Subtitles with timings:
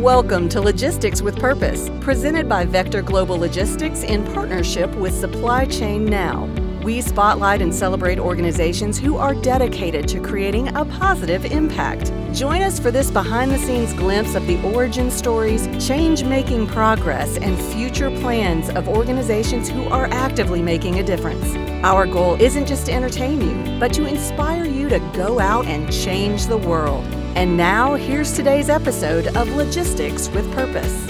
[0.00, 6.06] Welcome to Logistics with Purpose, presented by Vector Global Logistics in partnership with Supply Chain
[6.06, 6.46] Now.
[6.82, 12.14] We spotlight and celebrate organizations who are dedicated to creating a positive impact.
[12.32, 17.36] Join us for this behind the scenes glimpse of the origin stories, change making progress,
[17.36, 21.54] and future plans of organizations who are actively making a difference.
[21.84, 25.92] Our goal isn't just to entertain you, but to inspire you to go out and
[25.92, 27.04] change the world.
[27.36, 31.06] And now, here's today's episode of Logistics with Purpose.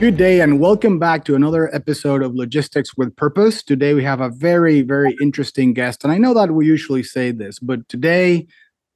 [0.00, 3.62] Good day and welcome back to another episode of Logistics with Purpose.
[3.62, 6.02] Today we have a very, very interesting guest.
[6.02, 8.46] And I know that we usually say this, but today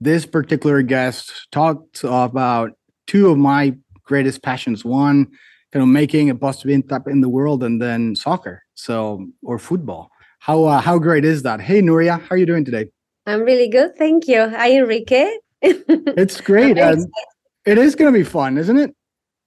[0.01, 2.73] this particular guest talked about
[3.07, 4.85] two of my greatest passions.
[4.85, 5.29] One,
[5.73, 10.11] kind of making a positive impact in the world, and then soccer, so or football.
[10.41, 11.61] How uh, how great is that?
[11.61, 12.87] Hey, Nuria, how are you doing today?
[13.27, 14.49] I'm really good, thank you.
[14.49, 15.37] Hi, Enrique.
[15.63, 16.79] it's great.
[16.79, 17.07] and
[17.67, 18.95] it is going to be fun, isn't it?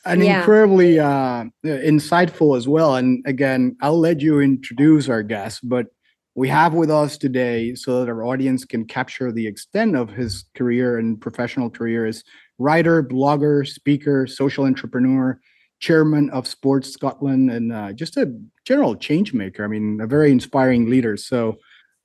[0.05, 0.39] and yeah.
[0.39, 2.95] incredibly uh, insightful as well.
[2.95, 5.87] And again, I'll let you introduce our guest, but
[6.33, 10.45] we have with us today so that our audience can capture the extent of his
[10.55, 12.23] career and professional career is
[12.57, 15.39] writer, blogger, speaker, social entrepreneur,
[15.79, 18.33] chairman of Sports Scotland, and uh, just a
[18.65, 19.63] general change maker.
[19.65, 21.17] I mean, a very inspiring leader.
[21.17, 21.57] So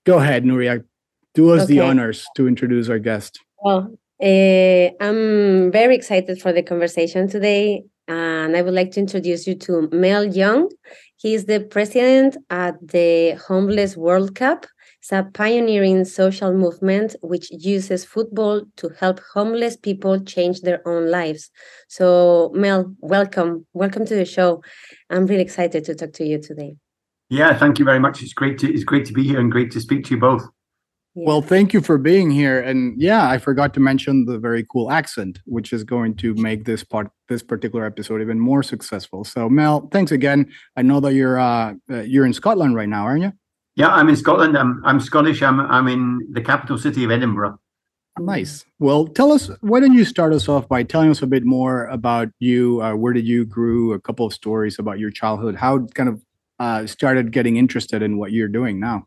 [0.05, 0.85] go ahead, Nuria,
[1.35, 1.75] do us okay.
[1.75, 3.39] the honors to introduce our guest.
[3.63, 9.47] Well, uh, I'm very excited for the conversation today, and I would like to introduce
[9.47, 10.71] you to Mel Young.
[11.17, 14.67] He is the president at the Homeless World Cup.
[15.01, 21.11] It's a pioneering social movement which uses football to help homeless people change their own
[21.11, 21.51] lives.
[21.89, 23.67] So, Mel, welcome.
[23.73, 24.63] Welcome to the show.
[25.11, 26.77] I'm really excited to talk to you today.
[27.29, 28.23] Yeah, thank you very much.
[28.23, 30.49] It's great to it's great to be here and great to speak to you both.
[31.19, 32.61] Well, thank you for being here.
[32.61, 36.67] And yeah, I forgot to mention the very cool accent, which is going to make
[36.67, 39.25] this part, this particular episode, even more successful.
[39.25, 40.53] So, Mel, thanks again.
[40.77, 43.33] I know that you're uh, uh, you're in Scotland right now, aren't you?
[43.77, 44.59] Yeah, I'm in Scotland.
[44.59, 45.43] I'm I'm Scottish.
[45.43, 47.59] I'm I'm in the capital city of Edinburgh.
[48.19, 48.67] Nice.
[48.79, 49.51] Well, tell us.
[49.63, 52.83] Why don't you start us off by telling us a bit more about you?
[52.83, 53.95] Uh, where did you grew?
[53.95, 55.57] A couple of stories about your childhood.
[55.57, 56.23] How kind of
[56.59, 59.07] uh, started getting interested in what you're doing now.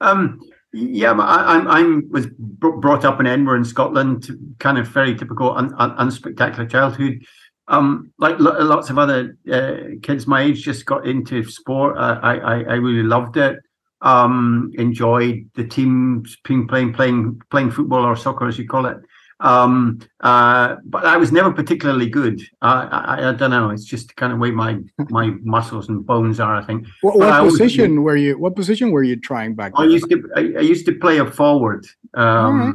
[0.00, 0.40] Um,
[0.74, 5.56] yeah, I, I'm I'm was brought up in Edinburgh in Scotland, kind of very typical
[5.56, 7.24] un, un, unspectacular childhood.
[7.68, 11.96] Um, like lots of other uh, kids my age, just got into sport.
[11.96, 13.60] I I, I really loved it.
[14.00, 18.96] Um, enjoyed the teams playing playing playing football or soccer as you call it.
[19.40, 22.40] Um, uh, but I was never particularly good.
[22.62, 23.70] I, I, I, don't know.
[23.70, 24.78] It's just kind of way my
[25.10, 26.54] my muscles and bones are.
[26.56, 26.86] I think.
[27.02, 28.38] What, what position were you?
[28.38, 29.72] What position were you trying back?
[29.76, 30.30] I used to.
[30.36, 31.84] I, I, used to play a forward.
[32.14, 32.74] Um, right.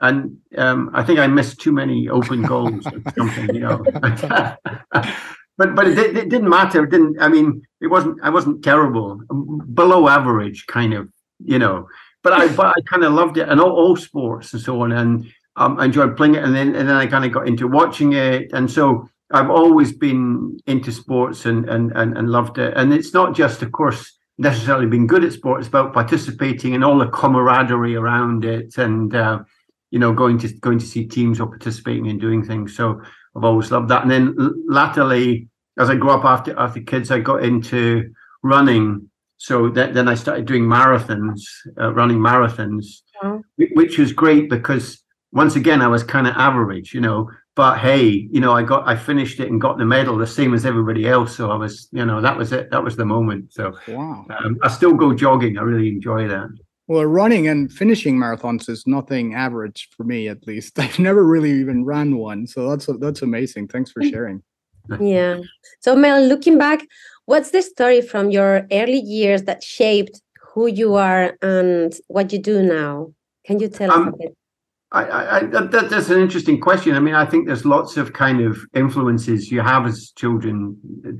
[0.00, 3.82] And um, I think I missed too many open goals or something, you know.
[4.92, 6.84] but but it, it, didn't matter.
[6.84, 7.20] It didn't.
[7.20, 8.18] I mean, it wasn't.
[8.22, 9.20] I wasn't terrible.
[9.72, 11.08] Below average, kind of,
[11.44, 11.88] you know.
[12.22, 14.92] But I but I kind of loved it, and all, all sports and so on.
[14.92, 15.26] And
[15.56, 18.12] um, I enjoyed playing it, and then and then I kind of got into watching
[18.12, 22.74] it, and so I've always been into sports and and and, and loved it.
[22.76, 26.84] And it's not just, of course, necessarily being good at sport; it's about participating and
[26.84, 29.40] all the camaraderie around it, and uh,
[29.90, 32.76] you know, going to going to see teams or participating in doing things.
[32.76, 33.00] So
[33.36, 34.02] I've always loved that.
[34.02, 34.36] And then
[34.68, 35.48] latterly,
[35.78, 39.08] as I grew up after after kids, I got into running.
[39.36, 41.40] So that, then I started doing marathons,
[41.78, 42.86] uh, running marathons,
[43.22, 43.42] oh.
[43.56, 45.03] which was great because
[45.34, 47.28] once again, I was kind of average, you know.
[47.56, 50.54] But hey, you know, I got I finished it and got the medal the same
[50.54, 51.36] as everybody else.
[51.36, 52.70] So I was, you know, that was it.
[52.70, 53.52] That was the moment.
[53.52, 54.26] So wow.
[54.38, 55.58] Um, I still go jogging.
[55.58, 56.48] I really enjoy that.
[56.86, 60.78] Well, running and finishing marathons is nothing average for me, at least.
[60.78, 63.68] I've never really even run one, so that's that's amazing.
[63.68, 64.42] Thanks for sharing.
[65.00, 65.38] Yeah.
[65.80, 66.86] So Mel, looking back,
[67.24, 70.20] what's the story from your early years that shaped
[70.52, 73.14] who you are and what you do now?
[73.46, 74.36] Can you tell um, us a bit?
[74.94, 76.94] I, I, that, that's an interesting question.
[76.94, 80.76] I mean, I think there's lots of kind of influences you have as children,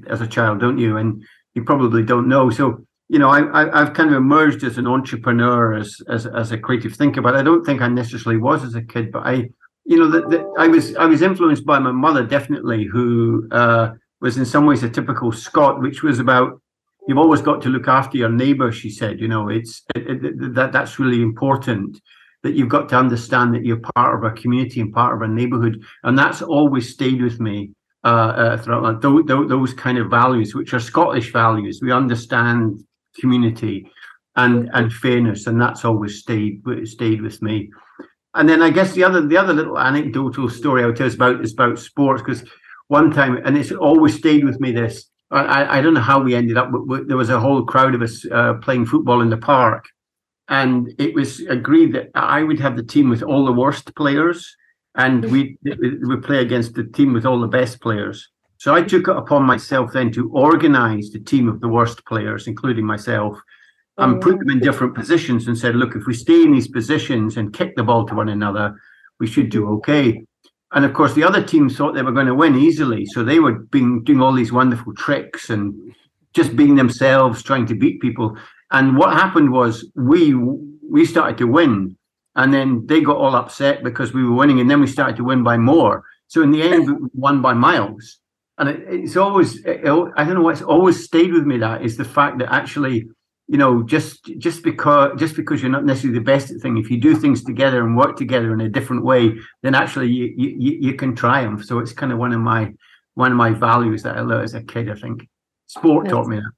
[0.08, 0.96] as a child, don't you?
[0.96, 2.50] And you probably don't know.
[2.50, 6.58] So, you know, I, have kind of emerged as an entrepreneur, as, as as a
[6.58, 9.10] creative thinker, but I don't think I necessarily was as a kid.
[9.10, 9.50] But I,
[9.84, 13.90] you know, that I was I was influenced by my mother definitely, who uh,
[14.20, 16.60] was in some ways a typical Scot, which was about
[17.08, 18.72] you've always got to look after your neighbor.
[18.72, 22.00] She said, you know, it's it, it, that that's really important
[22.44, 25.32] that you've got to understand that you're part of a community and part of a
[25.32, 25.82] neighborhood.
[26.05, 27.73] And that's always stayed with me
[28.05, 31.81] uh, uh, throughout those, those kind of values, which are Scottish values.
[31.82, 32.85] We understand
[33.19, 33.91] community
[34.37, 37.70] and and fairness, and that's always stayed stayed with me.
[38.35, 41.43] And then I guess the other the other little anecdotal story I'll tell us about
[41.43, 42.44] is about sports because
[42.88, 44.73] one time, and it's always stayed with me.
[44.73, 47.94] This I, I don't know how we ended up, but there was a whole crowd
[47.94, 49.87] of us uh, playing football in the park,
[50.49, 54.56] and it was agreed that I would have the team with all the worst players,
[54.94, 58.29] and we we play against the team with all the best players.
[58.58, 62.46] So I took it upon myself then to organize the team of the worst players,
[62.46, 63.38] including myself,
[63.99, 64.19] and oh.
[64.19, 67.52] put them in different positions and said, look, if we stay in these positions and
[67.52, 68.75] kick the ball to one another,
[69.20, 70.25] we should do okay.
[70.73, 73.06] And of course, the other team thought they were going to win easily.
[73.06, 75.94] So they were being doing all these wonderful tricks and
[76.32, 78.37] just being themselves, trying to beat people.
[78.74, 81.96] And what happened was we we started to win.
[82.34, 85.24] And then they got all upset because we were winning, and then we started to
[85.24, 86.02] win by more.
[86.26, 88.18] So in the end, we won by miles.
[88.58, 89.80] And it, it's always, it,
[90.16, 91.58] I don't know what's always stayed with me.
[91.58, 93.04] That is the fact that actually
[93.46, 96.90] you know just just because just because you're not necessarily the best at thing if
[96.90, 100.78] you do things together and work together in a different way then actually you you,
[100.80, 102.72] you can triumph so it's kind of one of my
[103.22, 105.28] one of my values that i learned as a kid i think
[105.66, 106.52] sport taught me that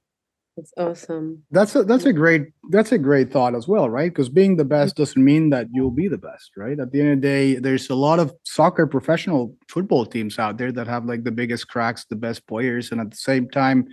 [0.57, 4.27] that's awesome that's a that's a great that's a great thought as well right because
[4.27, 5.03] being the best mm-hmm.
[5.03, 7.89] doesn't mean that you'll be the best right at the end of the day there's
[7.89, 12.05] a lot of soccer professional football teams out there that have like the biggest cracks
[12.09, 13.87] the best players and at the same time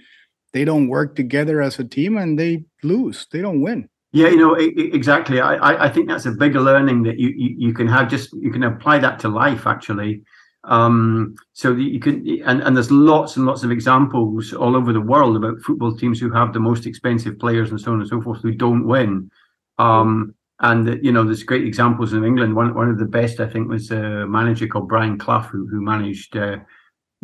[0.55, 3.27] they don't work together as a team and they lose.
[3.31, 3.89] They don't win.
[4.13, 5.41] Yeah, you know exactly.
[5.41, 8.09] I I think that's a bigger learning that you you, you can have.
[8.09, 10.23] Just you can apply that to life actually.
[10.67, 15.01] Um, so you can and and there's lots and lots of examples all over the
[15.01, 18.21] world about football teams who have the most expensive players and so on and so
[18.23, 19.31] forth who don't win.
[19.79, 22.57] Um, and you know, there's great examples in England.
[22.57, 25.81] One one of the best I think was a manager called Brian Clough who who
[25.81, 26.37] managed.
[26.37, 26.59] Uh,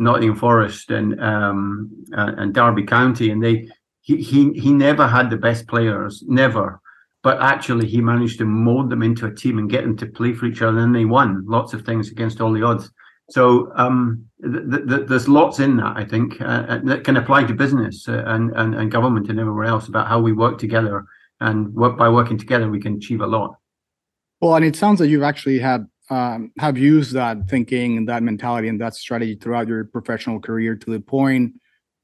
[0.00, 3.68] Nottingham Forest and um, and Derby County, and they
[4.00, 6.80] he, he he never had the best players, never.
[7.22, 10.32] But actually, he managed to mold them into a team and get them to play
[10.32, 12.90] for each other, and they won lots of things against all the odds.
[13.30, 17.54] So um, th- th- there's lots in that I think uh, that can apply to
[17.54, 21.04] business uh, and, and and government and everywhere else about how we work together,
[21.40, 23.56] and work by working together we can achieve a lot.
[24.40, 28.22] Well, and it sounds like you've actually had um, have used that thinking and that
[28.22, 31.54] mentality and that strategy throughout your professional career to the point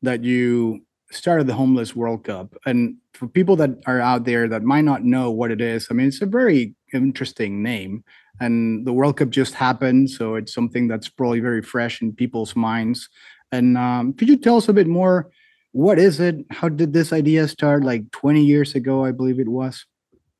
[0.02, 2.54] that you started the homeless world cup.
[2.66, 5.94] And for people that are out there that might not know what it is i
[5.94, 8.04] mean it's a very interesting name
[8.40, 12.54] and the world cup just happened so it's something that's probably very fresh in people's
[12.54, 13.08] minds.
[13.52, 15.30] And um, could you tell us a bit more?
[15.72, 16.44] What is it?
[16.50, 19.84] How did this idea start like 20 years ago i believe it was?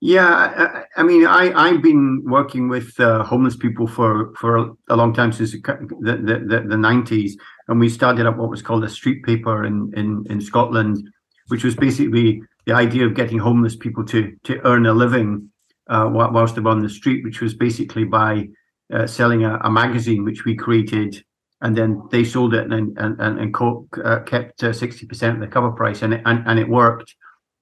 [0.01, 4.97] Yeah, I, I, mean, I I've been working with uh, homeless people for for a
[4.97, 8.91] long time since the the the nineties, and we started up what was called a
[8.91, 11.09] street paper in in in Scotland,
[11.49, 15.51] which was basically the idea of getting homeless people to to earn a living
[15.89, 18.49] uh, whilst they were on the street, which was basically by
[18.93, 21.23] uh, selling a, a, magazine which we created,
[21.61, 23.57] and then they sold it and and and, and
[24.05, 27.15] uh, kept uh, sixty percent of the cover price, and it and, and it worked.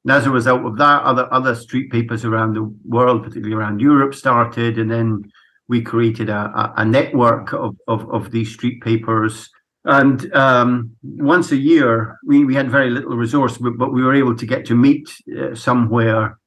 [0.05, 3.81] And as a result of that, other other street papers around the world, particularly around
[3.81, 5.25] Europe, started, and then
[5.69, 9.50] we created a, a network of, of, of these street papers.
[9.85, 14.15] And um, once a year, we, we had very little resource, but, but we were
[14.15, 16.38] able to get to meet uh, somewhere,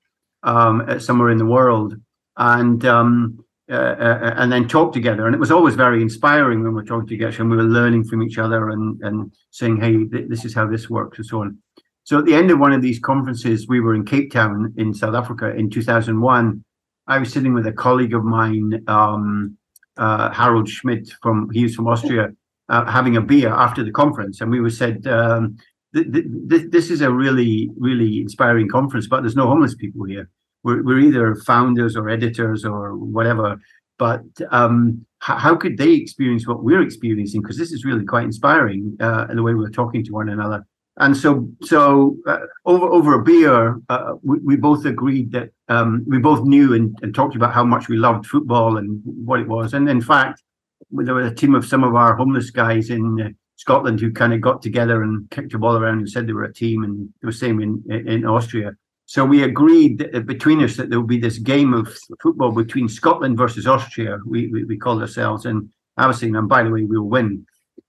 [0.44, 1.96] um, somewhere in the world,
[2.38, 5.26] and um, uh, uh, and then talk together.
[5.26, 8.06] And it was always very inspiring when we were talking together, and we were learning
[8.06, 11.42] from each other and and saying, "Hey, th- this is how this works," and so
[11.42, 11.58] on.
[12.04, 14.94] So at the end of one of these conferences, we were in Cape Town in
[14.94, 16.64] South Africa in 2001.
[17.08, 19.58] I was sitting with a colleague of mine, um,
[19.98, 22.30] uh, Harald Schmied from he was from Austria,
[22.70, 25.58] uh, having a beer after the conference, and we were said, um,
[25.94, 26.12] th-
[26.50, 30.30] th- "This is a really, really inspiring conference, but there's no homeless people here.
[30.64, 33.58] We're, we're either founders or editors or whatever."
[34.00, 37.42] But um, h- how could they experience what we're experiencing?
[37.42, 40.66] Because this is really quite inspiring uh, in the way we're talking to one another
[41.00, 46.04] and so so uh, over over a beer, uh, we, we both agreed that um,
[46.08, 49.48] we both knew and, and, talked about how much we loved football and what it
[49.48, 49.74] was.
[49.74, 50.42] And in fact,
[50.90, 54.42] there was a team of some of our homeless guys in Scotland who kind of
[54.42, 57.32] got together and kicked a ball around and said they were a team, and the
[57.34, 58.72] same in in Austria.
[59.06, 63.38] So we agreed between us that there would be this game of football between Scotland
[63.38, 64.20] versus Austria.
[64.26, 67.46] We we, we called ourselves, and I was saying, and by the way, we'll win.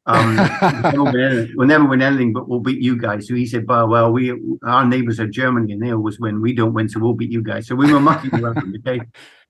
[0.06, 0.36] Um,
[1.54, 3.28] we'll never win anything, but we'll beat you guys.
[3.28, 4.32] So he said, "Well, well, we
[4.62, 6.40] our neighbours are Germany, and they always win.
[6.40, 9.00] We don't win, so we'll beat you guys." So we were mucking around, okay.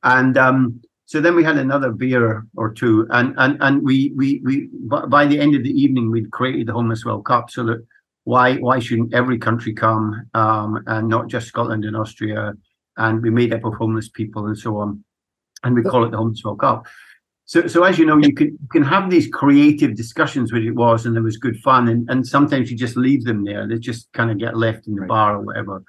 [0.03, 4.43] And um, so then we had another beer or two, and and and we we
[4.45, 4.69] we
[5.09, 7.83] by the end of the evening we'd created the Homeless World Cup, so that
[8.25, 12.53] why why shouldn't every country come, um, and not just Scotland and Austria,
[12.99, 15.03] and we made up of homeless people and so on,
[15.65, 16.87] and we call it the Homeless World Cup.
[17.47, 20.73] so, so as you know, you can you can have these creative discussions, which it
[20.73, 23.79] was, and there was good fun, and, and sometimes you just leave them there; they
[23.79, 25.09] just kind of get left in the right.
[25.09, 25.83] bar or whatever.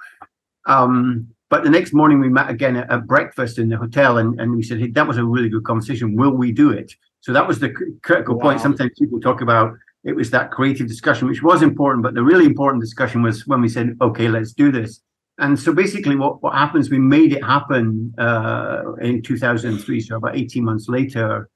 [0.66, 4.40] Um, but the next morning we met again at, at, breakfast in the hotel, and,
[4.40, 6.16] and we said, "Hey, that was a really good conversation.
[6.16, 7.70] Will we do it?" So that was the
[8.04, 8.44] critical wow.
[8.44, 8.62] point.
[8.62, 12.46] Sometimes people talk about it was that creative discussion, which was important, but the really
[12.46, 15.02] important discussion was when we said, "Okay, let's do this."
[15.40, 20.38] And so basically, what, what happens, we made it happen uh, in 2003, so about
[20.38, 21.50] 18 months later.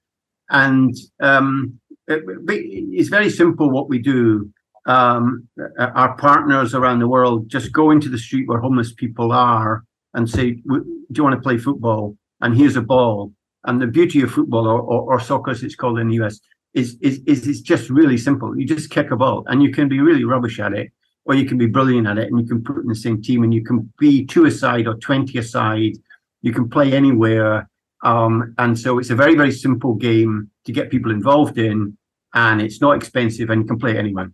[0.50, 4.50] And um, it, it's very simple what we do.
[4.86, 5.48] Um,
[5.80, 10.30] our partners around the world just go into the street where homeless people are and
[10.30, 10.84] say, Do
[11.16, 12.18] you want to play football?
[12.42, 13.32] And here's a ball.
[13.66, 16.40] And the beauty of football or, or, or soccer, as it's called in the US,
[16.74, 18.58] is, is, is it's just really simple.
[18.58, 20.92] You just kick a ball and you can be really rubbish at it
[21.26, 23.44] or you can be brilliant at it and you can put in the same team
[23.44, 25.94] and you can be two aside or 20 aside.
[26.42, 27.70] You can play anywhere.
[28.04, 31.98] Um, and so it's a very, very simple game to get people involved in
[32.34, 34.32] and it's not expensive and you can play anywhere.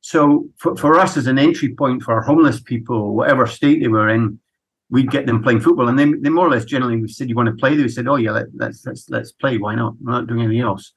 [0.00, 4.08] So for, for us as an entry point for homeless people, whatever state they were
[4.08, 4.38] in,
[4.90, 5.88] we'd get them playing football.
[5.88, 7.74] And then they more or less generally we said, you want to play?
[7.74, 9.58] They said, oh yeah, let, let's, let's, let's play.
[9.58, 9.94] Why not?
[10.00, 10.92] We're not doing anything else.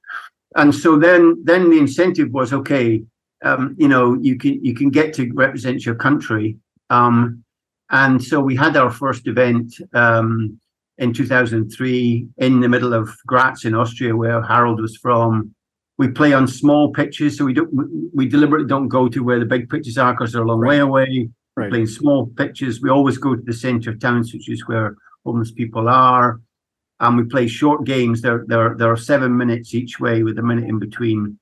[0.56, 3.04] And so then, then the incentive was, okay,
[3.44, 6.58] um, you know, you can you can get to represent your country.
[6.90, 7.44] Um,
[7.90, 10.60] and so we had our first event um,
[10.98, 15.56] in 2003 in the middle of Graz in Austria, where Harald was from.
[16.00, 17.70] We play on small pitches, so we don't
[18.14, 20.70] we deliberately don't go to where the big pitches are because they're a long right.
[20.70, 21.30] way away.
[21.56, 21.70] Right.
[21.70, 25.52] Playing small pitches, we always go to the centre of town, which is where homeless
[25.52, 26.40] people are.
[27.02, 28.22] And we play short games.
[28.22, 31.38] There, there, there are seven minutes each way with a minute in between.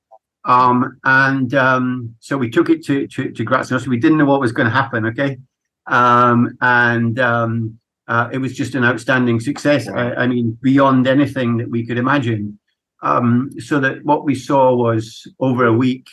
[0.45, 3.69] Um, and um, so we took it to to, to Graz.
[3.69, 5.05] So we didn't know what was going to happen.
[5.05, 5.37] Okay,
[5.85, 9.87] um, and um, uh, it was just an outstanding success.
[9.87, 12.59] I, I, mean, beyond anything that we could imagine.
[13.03, 16.07] Um, so that what we saw was over a week,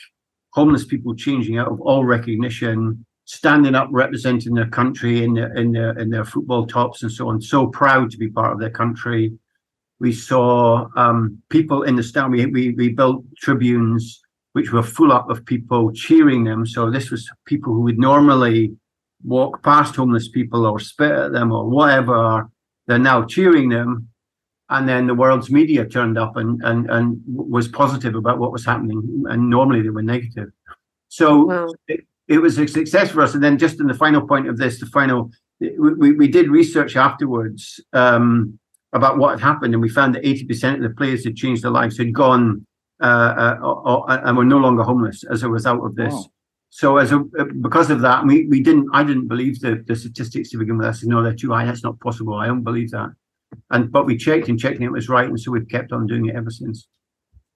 [0.52, 5.72] homeless people changing out of all recognition, standing up, representing their country in their in
[5.72, 7.40] their in their football tops and so on.
[7.40, 9.32] So proud to be part of their country.
[9.98, 12.32] We saw um, people in the stand.
[12.32, 14.20] We, we we built tribunes
[14.54, 16.64] which were full up of people cheering them.
[16.64, 18.76] So this was people who would normally
[19.24, 22.48] walk past homeless people or spit at them or whatever.
[22.86, 24.08] They're now cheering them.
[24.70, 28.64] And then the world's media turned up and, and, and was positive about what was
[28.64, 29.24] happening.
[29.28, 30.48] And normally they were negative.
[31.08, 31.74] So wow.
[31.86, 33.34] it, it was a success for us.
[33.34, 35.30] And then just in the final point of this, the final,
[35.60, 38.58] we, we did research afterwards um,
[38.92, 39.74] about what had happened.
[39.74, 42.66] And we found that 80% of the players had changed their lives, had gone
[43.02, 46.14] uh, uh, and were no longer homeless as a result of this.
[46.70, 47.18] So as a
[47.60, 50.88] because of that, we, we didn't I didn't believe the, the statistics to begin with.
[50.88, 51.64] I said, no, they're too high.
[51.64, 52.34] That's not possible.
[52.34, 53.10] I don't believe that.
[53.70, 56.06] And but we checked and checked and it was right, and so we've kept on
[56.06, 56.86] doing it ever since.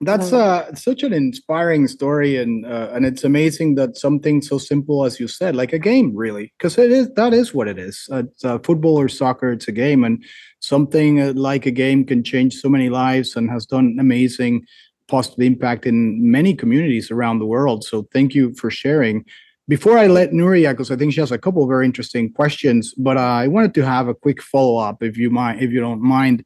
[0.01, 5.03] That's uh, such an inspiring story, and uh, and it's amazing that something so simple
[5.03, 8.07] as you said, like a game, really, because it is that is what it is.
[8.09, 10.23] Uh, it's uh, football or soccer, it's a game, and
[10.61, 14.65] something uh, like a game can change so many lives and has done amazing
[15.09, 17.83] positive impact in many communities around the world.
[17.83, 19.25] So thank you for sharing.
[19.69, 22.95] Before I let Nuria, because I think she has a couple of very interesting questions,
[22.95, 25.79] but uh, I wanted to have a quick follow up, if you mind, if you
[25.79, 26.43] don't mind.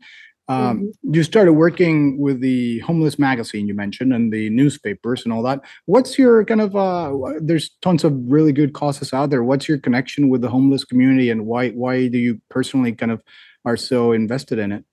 [0.50, 1.13] Um, mm-hmm.
[1.13, 5.62] You started working with the homeless magazine you mentioned and the newspapers and all that.
[5.86, 6.75] What's your kind of?
[6.75, 9.42] Uh, there's tons of really good causes out there.
[9.42, 13.24] What's your connection with the homeless community, and why why do you personally kind of
[13.63, 14.84] are so invested in it?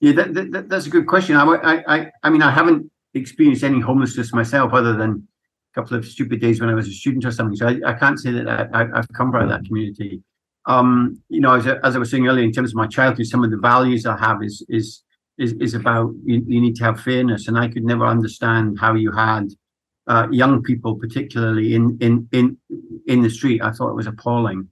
[0.00, 1.36] Yeah, that, that, that's a good question.
[1.36, 5.26] I, I, I mean, I haven't experienced any homelessness myself other than
[5.74, 7.56] couple of stupid days when I was a student or something.
[7.56, 10.22] So I, I can't say that I, have come from that community.
[10.66, 13.44] Um, you know, as, as I was saying earlier, in terms of my childhood, some
[13.44, 15.02] of the values I have is is
[15.38, 18.94] is, is about you, you need to have fairness, and I could never understand how
[18.94, 19.48] you had
[20.06, 22.58] uh, young people, particularly in in in
[23.06, 23.62] in the street.
[23.62, 24.68] I thought it was appalling.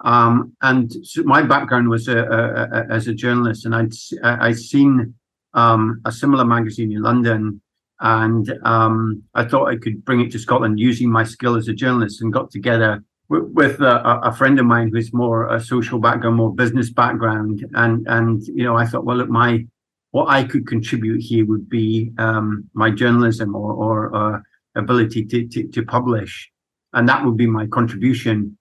[0.00, 3.92] Um, and so my background was a, a, a, as a journalist, and I'd
[4.24, 5.14] I'd seen
[5.54, 7.60] um, a similar magazine in London
[8.00, 11.72] and um, I thought I could bring it to Scotland using my skill as a
[11.72, 16.36] journalist and got together with, a, a, friend of mine who's more a social background,
[16.36, 17.66] more business background.
[17.74, 19.66] And, and, you know, I thought, well, look, my,
[20.12, 24.40] what I could contribute here would be um, my journalism or, or uh,
[24.76, 26.50] ability to, to, to publish.
[26.94, 28.56] And that would be my contribution.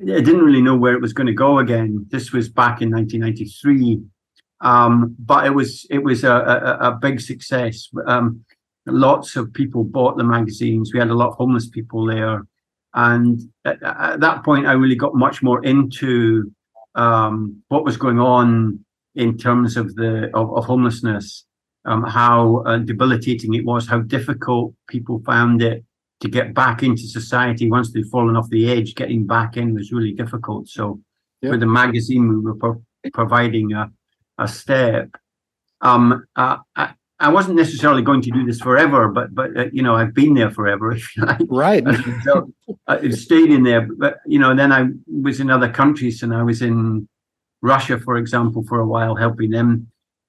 [0.00, 2.06] I didn't really know where it was going to go again.
[2.10, 4.00] This was back in 1993.
[4.60, 7.88] Um, but it was it was a, a, a big success.
[8.06, 8.44] Um,
[8.88, 10.92] lots of people bought the magazines.
[10.92, 12.46] We had a lot of homeless people there.
[12.94, 16.50] And at, at that point, I really got much more into
[16.94, 21.44] um, what was going on in terms of the of, of homelessness.
[21.88, 25.84] um, how uh, debilitating it was, how difficult people found it
[26.20, 28.94] to get back into society once they'd fallen off the edge.
[28.94, 30.68] Getting back in was really difficult.
[30.68, 31.00] So,
[31.40, 31.52] yep.
[31.52, 33.90] with the magazine, we were pro- providing a,
[34.36, 35.10] a step.
[35.80, 36.58] Um, uh,
[37.20, 40.14] I, I wasn't necessarily going to do this forever, but but uh, you know I've
[40.14, 41.40] been there forever, if you like.
[41.48, 41.84] Right.
[42.24, 42.52] so
[42.86, 46.34] uh, I stayed in there, but you know then I was in other countries, and
[46.34, 47.08] I was in
[47.62, 49.88] Russia, for example, for a while, helping them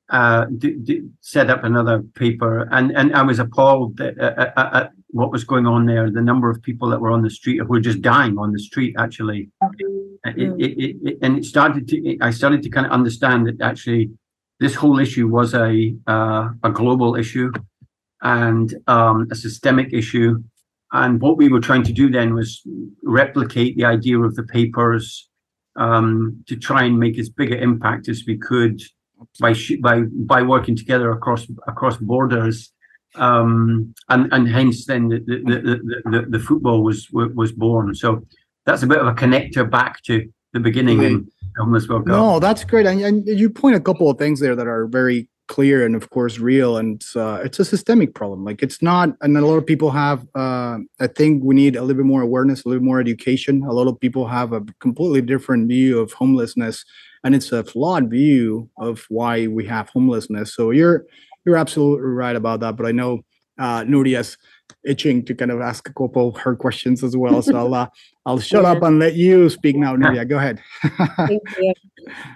[0.10, 4.92] uh, d- d- set up another paper, and and I was appalled at, at, at,
[5.12, 6.10] what was going on there.
[6.10, 8.60] The number of people that were on the street who were just dying on the
[8.60, 9.70] street, actually, uh,
[10.26, 12.18] it, it, it, and it started to.
[12.22, 14.12] I started to kind of understand that actually
[14.60, 17.52] this whole issue was a uh, a global issue
[18.22, 20.44] and um, a systemic issue.
[20.92, 22.62] And what we were trying to do then was
[23.04, 25.30] replicate the idea of the papers
[25.76, 28.82] um, to try and make as big an impact as we could
[29.40, 32.74] by by by working together across across borders.
[33.16, 37.96] Um, and and hence then the the, the, the, the football was was born.
[37.96, 38.26] So
[38.66, 41.88] that's a bit of a connector back to the beginning and homeless.
[42.06, 45.28] No, that's great, and, and you point a couple of things there that are very
[45.50, 46.78] clear and of course real.
[46.78, 48.46] And uh, it's a systemic problem.
[48.46, 51.82] Like it's not and a lot of people have uh, i think we need a
[51.82, 53.64] little bit more awareness a little more education.
[53.64, 56.86] A lot of people have a completely different view of homelessness
[57.26, 60.54] and it's a flawed view of why we have homelessness.
[60.54, 61.06] So you're
[61.46, 62.78] you're absolutely right about that.
[62.78, 63.26] But i know
[63.58, 64.38] uh nuria's
[64.86, 67.88] itching to kind of ask a couple of her questions as well so i'll uh,
[68.30, 68.74] I'll shut yeah.
[68.74, 70.28] up and let you speak now, Nuria.
[70.28, 70.62] Go ahead.
[71.18, 71.74] Thank you.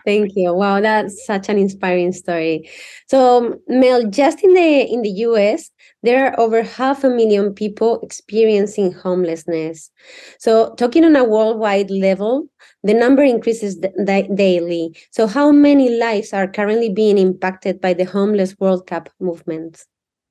[0.06, 0.52] Thank you.
[0.52, 2.68] Wow, that's such an inspiring story.
[3.08, 5.70] So, Mel, just in the in the US,
[6.02, 9.92] there are over half a million people experiencing homelessness.
[10.40, 12.48] So, talking on a worldwide level,
[12.84, 14.98] the number increases daily.
[15.12, 19.86] So, how many lives are currently being impacted by the homeless World Cup movement?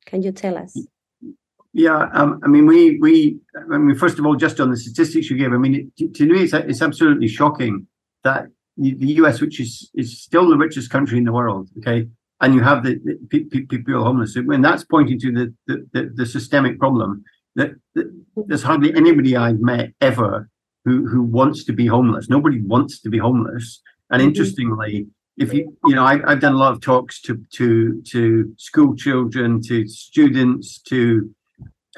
[0.06, 0.76] Can you tell us?
[1.74, 5.30] Yeah, um, I mean, we we I mean, first of all, just on the statistics
[5.30, 7.86] you gave, I mean, it, to me, it's it's absolutely shocking
[8.24, 8.46] that
[8.76, 12.08] the, the US, which is is still the richest country in the world, okay,
[12.42, 12.98] and you have the,
[13.30, 18.06] the people homeless, and that's pointing to the the, the, the systemic problem that, that,
[18.46, 20.50] there's hardly anybody I've met ever
[20.84, 22.28] who who wants to be homeless.
[22.28, 24.28] Nobody wants to be homeless, and mm-hmm.
[24.28, 25.06] interestingly.
[25.38, 28.94] If you, you know, I, I've done a lot of talks to to to school
[28.94, 31.34] children, to students, to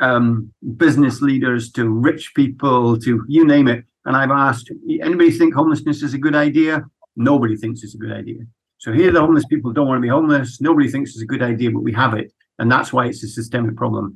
[0.00, 3.84] um, business leaders to rich people to you name it.
[4.04, 6.84] And I've asked, anybody think homelessness is a good idea?
[7.16, 8.40] Nobody thinks it's a good idea.
[8.78, 10.60] So here the homeless people don't want to be homeless.
[10.60, 12.32] Nobody thinks it's a good idea, but we have it.
[12.58, 14.14] And that's why it's a systemic problem.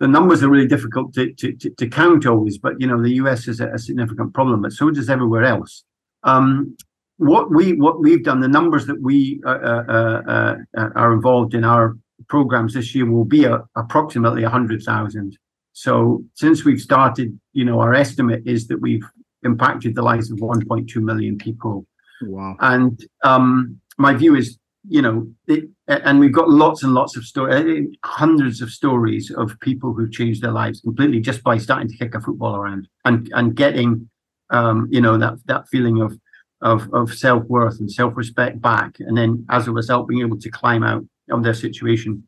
[0.00, 3.14] The numbers are really difficult to, to, to, to count always, but you know, the
[3.14, 5.84] US is a, a, significant problem, but so does everywhere else.
[6.24, 6.76] Um,
[7.16, 11.54] what we what we've done, the numbers that we uh, uh, uh, uh are involved
[11.54, 11.96] in our
[12.28, 15.38] programs this year will be a, approximately 100,000.
[15.72, 19.04] So since we've started, you know, our estimate is that we've
[19.42, 21.86] impacted the lives of 1.2 million people.
[22.22, 22.56] Wow.
[22.60, 27.24] And um, my view is, you know, it, and we've got lots and lots of
[27.24, 31.96] stories, hundreds of stories of people who've changed their lives completely just by starting to
[31.96, 34.08] kick a football around and and getting,
[34.50, 36.18] um, you know, that that feeling of
[36.60, 40.38] of of self worth and self respect back, and then as a result, being able
[40.38, 42.26] to climb out of their situation.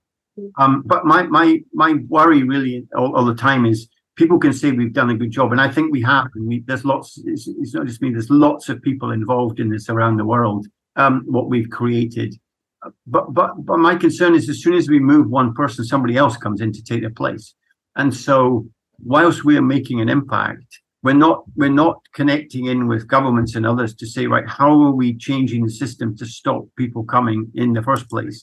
[0.59, 4.71] Um, but my my my worry really all, all, the time is people can say
[4.71, 6.29] we've done a good job, and I think we have.
[6.35, 7.19] And we, there's lots.
[7.25, 8.11] It's, it's, not just me.
[8.11, 10.67] There's lots of people involved in this around the world.
[10.97, 12.35] Um, what we've created,
[13.07, 16.37] but but but my concern is as soon as we move one person, somebody else
[16.37, 17.55] comes in to take their place,
[17.97, 18.67] and so
[19.03, 23.65] whilst we are making an impact, we're not we're not connecting in with governments and
[23.65, 27.73] others to say right how are we changing the system to stop people coming in
[27.73, 28.43] the first place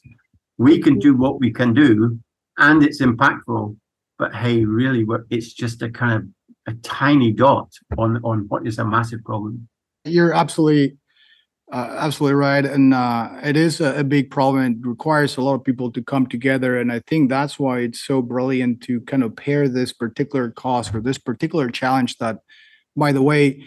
[0.64, 2.18] we can do what we can do
[2.58, 3.76] and it's impactful.
[4.20, 6.24] But hey really it's just a kind of
[6.74, 9.68] a tiny dot on on what is a massive problem.
[10.06, 10.98] You're absolutely
[11.72, 12.66] uh, absolutely right.
[12.66, 14.64] And uh, it is a, a, big problem.
[14.74, 16.78] It requires a lot of people to come together.
[16.78, 20.94] And i think that's why it's so brilliant to kind of pair this particular cause
[20.94, 22.40] or this particular challenge that
[22.96, 23.64] by the way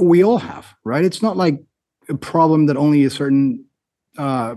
[0.00, 1.04] we all have right?
[1.04, 1.60] It's not like
[2.08, 3.64] a problem that only a certain
[4.18, 4.54] uh,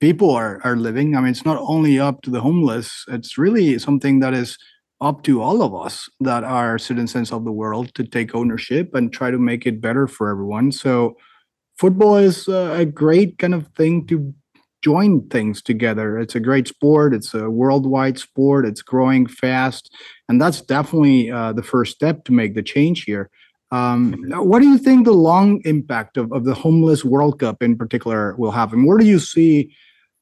[0.00, 1.16] people are are living.
[1.16, 4.58] I mean, it's not only up to the homeless; it's really something that is
[5.00, 9.12] up to all of us that are citizens of the world to take ownership and
[9.12, 10.72] try to make it better for everyone.
[10.72, 11.16] So,
[11.78, 14.34] football is a great kind of thing to
[14.82, 16.18] join things together.
[16.18, 17.12] It's a great sport.
[17.12, 18.64] It's a worldwide sport.
[18.66, 19.92] It's growing fast,
[20.28, 23.30] and that's definitely uh, the first step to make the change here.
[23.72, 27.76] Um, what do you think the long impact of, of the homeless World Cup in
[27.76, 29.74] particular will have, and where do you see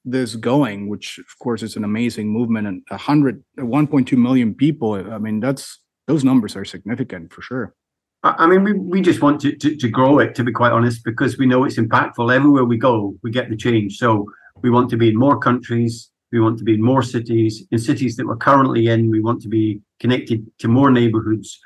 [0.04, 4.94] this going, which of course is an amazing movement and a hundred, 1.2 million people,
[4.94, 7.74] I mean, that's, those numbers are significant for sure.
[8.22, 11.04] I mean, we, we just want to, to, to grow it, to be quite honest,
[11.04, 12.34] because we know it's impactful.
[12.34, 13.98] Everywhere we go, we get the change.
[13.98, 14.26] So
[14.62, 16.10] we want to be in more countries.
[16.32, 17.66] We want to be in more cities.
[17.70, 21.60] In cities that we're currently in, we want to be connected to more neighborhoods.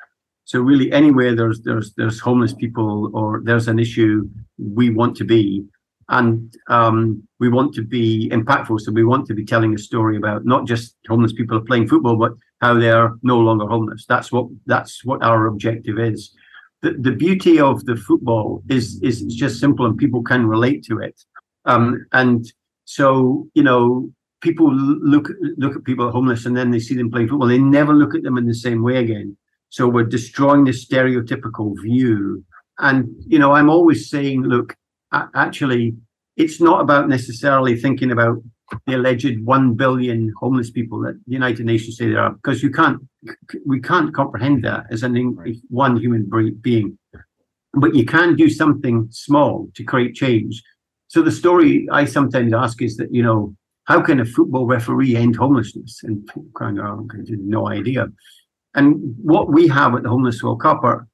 [0.47, 5.25] So really, anywhere there's there's there's homeless people or there's an issue, we want to
[5.25, 5.65] be,
[6.09, 8.81] and um, we want to be impactful.
[8.81, 12.17] So we want to be telling a story about not just homeless people playing football,
[12.17, 14.07] but how they are no longer homeless.
[14.09, 16.35] That's what that's what our objective is
[16.83, 20.99] the, the beauty of the football is is just simple and people can relate to
[20.99, 21.21] it.
[21.65, 22.51] Um, and
[22.85, 27.29] so you know people look look at people homeless and then they see them playing
[27.29, 27.49] football.
[27.49, 29.37] They never look at them in the same way again.
[29.71, 32.45] So we're destroying the stereotypical view.
[32.79, 34.77] And you know, I'm always saying, look,
[35.13, 35.95] actually,
[36.37, 38.39] it's not about necessarily thinking about
[38.87, 42.71] the alleged 1 billion homeless people that the United Nations say there are, because you
[42.71, 43.01] can't,
[43.67, 45.57] we can't comprehend that as an right.
[45.69, 46.29] one human
[46.61, 46.99] being.
[47.73, 50.63] But you can do something small to create change.
[51.09, 55.17] So the story I sometimes ask is that, you know, how can a football referee
[55.17, 56.01] end homelessness?
[56.03, 58.09] And crying out, no idea.
[58.75, 61.09] And what we have at the Homeless World Cup are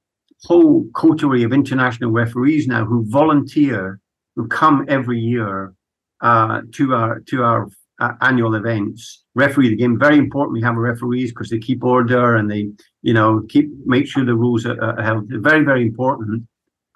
[0.44, 4.00] whole coterie of international referees now who volunteer,
[4.36, 5.74] who come every year
[6.20, 7.68] uh, to our to our
[8.00, 9.24] uh, annual events.
[9.34, 9.98] Referee the game.
[9.98, 10.54] Very important.
[10.54, 12.68] We have referees because they keep order and they,
[13.02, 15.26] you know, keep make sure the rules are, are held.
[15.28, 16.46] Very very important.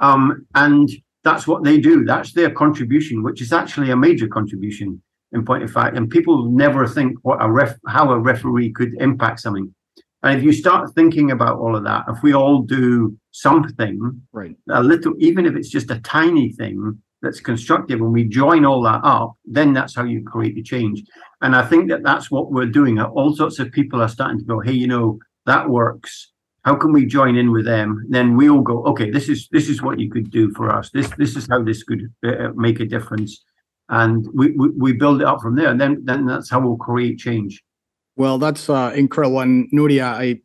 [0.01, 0.89] Um, and
[1.25, 2.05] that's what they do.
[2.05, 5.97] That's their contribution, which is actually a major contribution in point of fact.
[5.97, 9.75] And people never think what a ref how a referee could impact something.
[10.23, 14.57] And if you start thinking about all of that, if we all do something, right,
[14.71, 18.83] a little, even if it's just a tiny thing, that's constructive and we join all
[18.83, 21.03] that up, then that's how you create the change.
[21.43, 23.01] And I think that that's what we're doing.
[23.01, 26.33] All sorts of people are starting to go, hey, you know, that works.
[26.65, 28.05] How can we join in with them?
[28.09, 30.91] Then we all go, okay, this is this is what you could do for us.
[30.91, 33.43] This this is how this could uh, make a difference,
[33.89, 35.71] and we, we we build it up from there.
[35.71, 37.63] And then then that's how we'll create change.
[38.17, 39.41] Well, that's uh, incredible.
[39.41, 40.41] And Nuria, I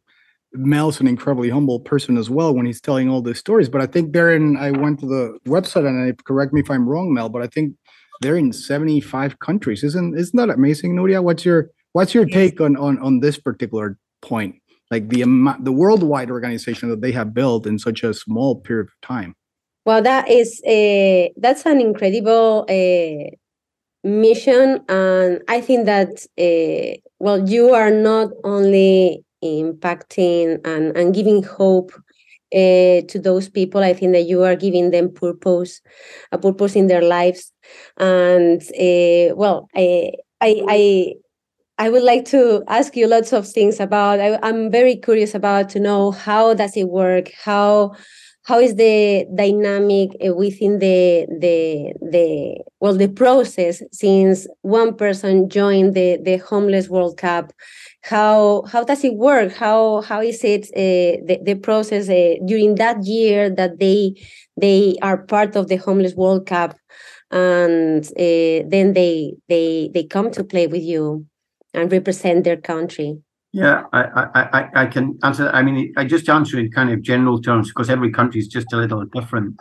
[0.53, 3.69] Mel's an incredibly humble person as well when he's telling all these stories.
[3.69, 6.69] But I think they're in, I went to the website and I correct me if
[6.69, 7.75] I'm wrong, Mel, but I think
[8.21, 9.83] they're in 75 countries.
[9.83, 11.23] Isn't isn't that amazing, Nuria?
[11.23, 14.55] What's your what's your take on on on this particular point?
[14.91, 15.23] Like the
[15.59, 19.35] the worldwide organization that they have built in such a small period of time.
[19.85, 23.35] Well, that is a that's an incredible uh,
[24.03, 31.43] mission, and I think that uh, well, you are not only impacting and, and giving
[31.43, 31.91] hope
[32.53, 33.81] uh, to those people.
[33.83, 35.81] I think that you are giving them purpose,
[36.31, 37.51] a purpose in their lives.
[37.97, 41.13] And uh, well, I, I, I,
[41.79, 44.19] I would like to ask you lots of things about.
[44.19, 47.31] I, I'm very curious about to know how does it work?
[47.43, 47.93] How
[48.45, 55.49] how is the dynamic uh, within the the the well the process since one person
[55.49, 57.53] joined the the homeless world cup?
[58.01, 59.53] How how does it work?
[59.53, 64.15] How how is it uh, the, the process uh, during that year that they
[64.57, 66.75] they are part of the homeless world cup
[67.31, 71.25] and uh, then they they they come to play with you
[71.73, 73.17] and represent their country
[73.53, 74.01] yeah i
[74.35, 77.89] i i can answer i mean i just answer in kind of general terms because
[77.89, 79.55] every country is just a little different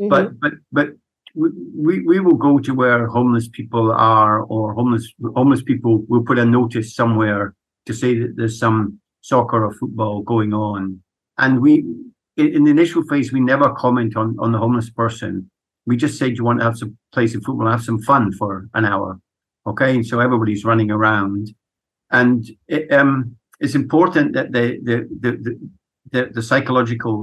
[0.00, 0.08] mm-hmm.
[0.08, 0.88] but but but
[1.36, 6.38] we, we will go to where homeless people are or homeless homeless people will put
[6.38, 7.54] a notice somewhere
[7.86, 11.00] to say that there's some soccer or football going on.
[11.38, 11.84] And we,
[12.36, 15.50] in the initial phase, we never comment on, on the homeless person.
[15.86, 18.32] We just say, do you want to have some play some football, have some fun
[18.32, 19.18] for an hour?
[19.66, 19.94] Okay.
[19.94, 21.48] And so everybody's running around.
[22.20, 25.30] And it, um, it's important that the, the, the,
[26.12, 27.14] the, the psychological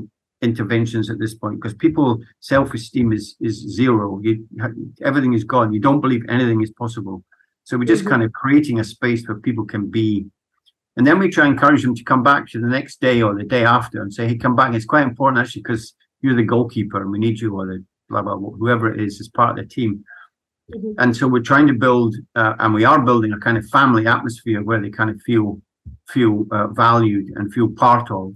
[0.41, 4.43] interventions at this point because people self-esteem is is zero you
[5.03, 7.23] everything is gone you don't believe anything is possible
[7.63, 8.13] so we're just mm-hmm.
[8.13, 10.25] kind of creating a space where people can be
[10.97, 13.33] and then we try and encourage them to come back to the next day or
[13.33, 14.73] the day after and say, hey, come back.
[14.73, 18.21] It's quite important actually because you're the goalkeeper and we need you or the blah,
[18.21, 20.03] blah, blah, whoever it is as part of the team.
[20.73, 20.91] Mm-hmm.
[20.99, 24.07] And so we're trying to build, uh, and we are building a kind of family
[24.07, 25.61] atmosphere where they kind of feel
[26.09, 28.33] feel uh, valued and feel part of.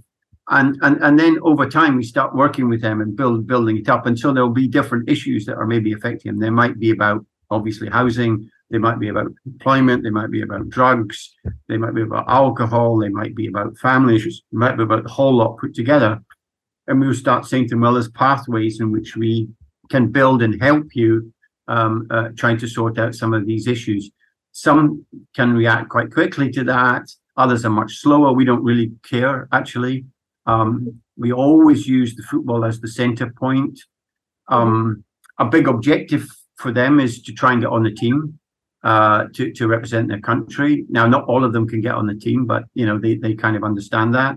[0.48, 3.88] And, and and then over time we start working with them and build building it
[3.88, 4.06] up.
[4.06, 6.40] And so there'll be different issues that are maybe affecting them.
[6.40, 10.02] There might be about obviously housing, they might be about employment.
[10.02, 11.34] They might be about drugs.
[11.68, 12.98] They might be about alcohol.
[12.98, 14.42] They might be about family issues.
[14.50, 16.20] They might be about the whole lot put together.
[16.88, 19.48] And we'll start saying to them, well, there's pathways in which we
[19.88, 21.32] can build and help you
[21.68, 24.10] um, uh, trying to sort out some of these issues.
[24.52, 27.10] Some can react quite quickly to that.
[27.36, 28.32] Others are much slower.
[28.32, 30.06] We don't really care, actually.
[30.46, 33.78] Um, we always use the football as the center point.
[34.48, 35.04] Um,
[35.38, 38.38] a big objective for them is to try and get on the team
[38.82, 40.84] uh, to to represent their country.
[40.88, 43.34] Now, not all of them can get on the team, but you know they they
[43.34, 44.36] kind of understand that.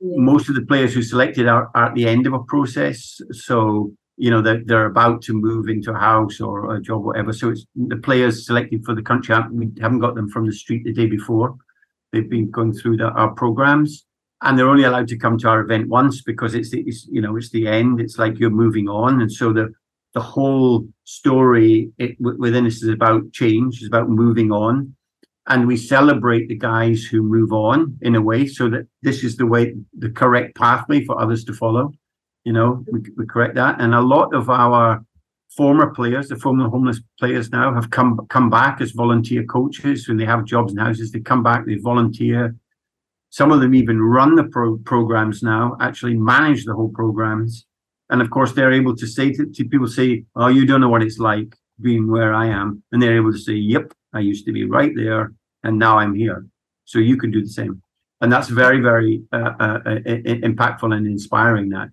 [0.00, 0.16] Yeah.
[0.16, 3.92] Most of the players who selected are, are, at the end of a process, so
[4.20, 7.32] you know they're, they're about to move into a house or a job, whatever.
[7.32, 9.34] So it's the players selected for the country.
[9.50, 11.56] We haven't got them from the street the day before.
[12.12, 14.04] They've been going through the, our programs
[14.42, 17.20] and they're only allowed to come to our event once because it's the it's, you
[17.20, 19.72] know it's the end it's like you're moving on and so the
[20.14, 24.94] the whole story it, within us is about change is about moving on
[25.46, 29.36] and we celebrate the guys who move on in a way so that this is
[29.36, 31.92] the way the correct pathway for others to follow
[32.44, 35.04] you know we, we correct that and a lot of our
[35.56, 40.16] former players the former homeless players now have come come back as volunteer coaches when
[40.16, 42.54] they have jobs and houses they come back they volunteer
[43.30, 47.64] some of them even run the pro- programs now, actually manage the whole programs.
[48.10, 50.88] And of course, they're able to say to, to people, say, Oh, you don't know
[50.88, 52.82] what it's like being where I am.
[52.90, 55.32] And they're able to say, Yep, I used to be right there.
[55.62, 56.44] And now I'm here.
[56.84, 57.80] So you can do the same.
[58.20, 60.00] And that's very, very uh, uh, uh,
[60.50, 61.88] impactful and inspiring that.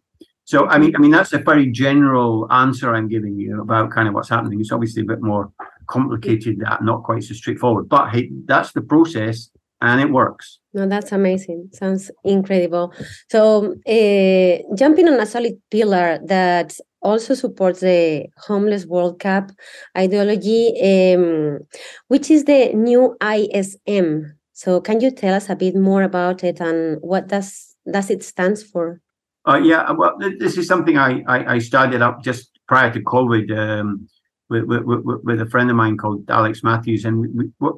[0.48, 4.08] So, I mean, I mean, that's a very general answer I'm giving you about kind
[4.08, 4.62] of what's happening.
[4.62, 5.52] It's obviously a bit more
[5.88, 9.50] complicated, that not quite so straightforward, but hey, that's the process
[9.82, 10.60] and it works.
[10.74, 11.70] No, that's amazing.
[11.74, 12.94] Sounds incredible.
[13.30, 19.52] So, uh, jumping on a solid pillar that also supports the Homeless World Cup
[19.98, 21.60] ideology, um,
[22.08, 24.32] which is the newism.
[24.54, 28.24] So, can you tell us a bit more about it and what does does it
[28.24, 29.02] stands for?
[29.48, 33.58] Uh, yeah, well, this is something I, I, I started up just prior to COVID
[33.58, 34.10] um,
[34.50, 37.72] with, with, with, a friend of mine called Alex Matthews, and we, we,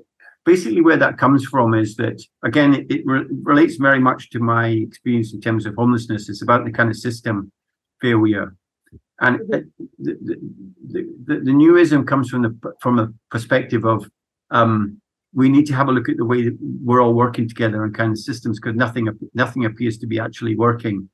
[0.46, 4.40] basically where that comes from is that again it, it re- relates very much to
[4.40, 6.28] my experience in terms of homelessness.
[6.28, 7.52] It's about the kind of system
[8.02, 8.56] failure
[9.22, 10.18] and the, the,
[10.88, 14.10] the, the, the newism comes from the from a perspective of
[14.52, 15.00] um,
[15.34, 17.94] we need to have a look at the way that we're all working together and
[17.94, 21.10] kind of systems because nothing nothing appears to be actually working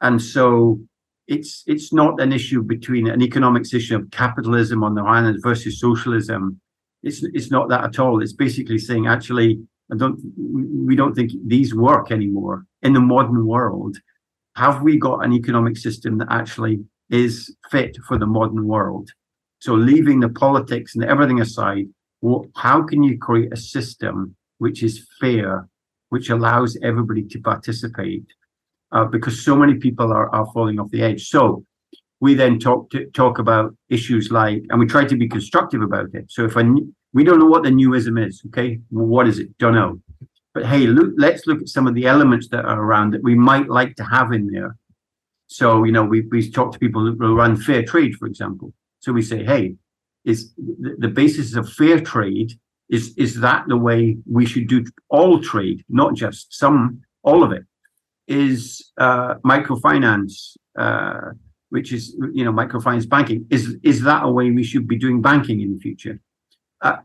[0.00, 0.78] and so
[1.26, 5.38] it's it's not an issue between an economics issue of capitalism on the one hand
[5.42, 6.60] versus socialism
[7.06, 8.20] it's it's not that at all.
[8.20, 9.60] It's basically saying actually,
[9.92, 13.96] I don't we don't think these work anymore in the modern world.
[14.56, 16.80] Have we got an economic system that actually
[17.10, 19.10] is fit for the modern world?
[19.60, 21.86] So leaving the politics and everything aside,
[22.20, 25.68] what, how can you create a system which is fair,
[26.08, 28.26] which allows everybody to participate?
[28.92, 31.28] Uh, because so many people are, are falling off the edge.
[31.28, 31.64] So
[32.20, 36.14] we then talk to, talk about issues like, and we try to be constructive about
[36.14, 36.26] it.
[36.28, 36.62] So if a,
[37.12, 39.56] we don't know what the newism is, okay, well, what is it?
[39.58, 40.00] Don't know.
[40.54, 43.34] But hey, look, let's look at some of the elements that are around that we
[43.34, 44.76] might like to have in there.
[45.48, 48.72] So you know, we we talk to people who run fair trade, for example.
[49.00, 49.74] So we say, hey,
[50.24, 52.52] is the, the basis of fair trade
[52.88, 57.52] is is that the way we should do all trade, not just some, all of
[57.52, 57.64] it?
[58.28, 60.56] Is uh, microfinance?
[60.76, 61.32] Uh,
[61.70, 63.46] which is you know microfinance banking.
[63.50, 66.20] Is is that a way we should be doing banking in the future?
[66.82, 66.96] Uh,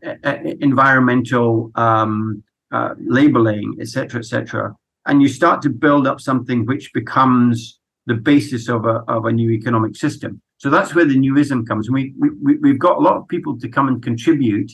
[0.59, 7.79] environmental um, uh, labeling etc etc and you start to build up something which becomes
[8.05, 10.41] the basis of a, of a new economic system.
[10.57, 11.89] So that's where the newism comes.
[11.89, 14.71] We, we we've got a lot of people to come and contribute.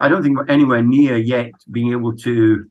[0.00, 2.66] I don't think we're anywhere near yet being able to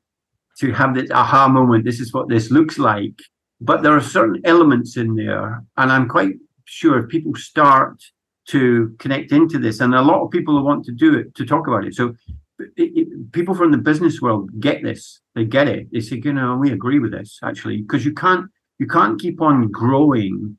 [0.60, 3.18] to have this aha moment this is what this looks like
[3.62, 8.02] but there are certain elements in there and i'm quite sure if people start
[8.48, 11.68] to connect into this, and a lot of people want to do it to talk
[11.68, 11.94] about it.
[11.94, 12.16] So
[12.60, 15.20] it, it, people from the business world get this.
[15.36, 15.88] They get it.
[15.92, 19.42] They say, you know, we agree with this actually, because you can't you can't keep
[19.42, 20.58] on growing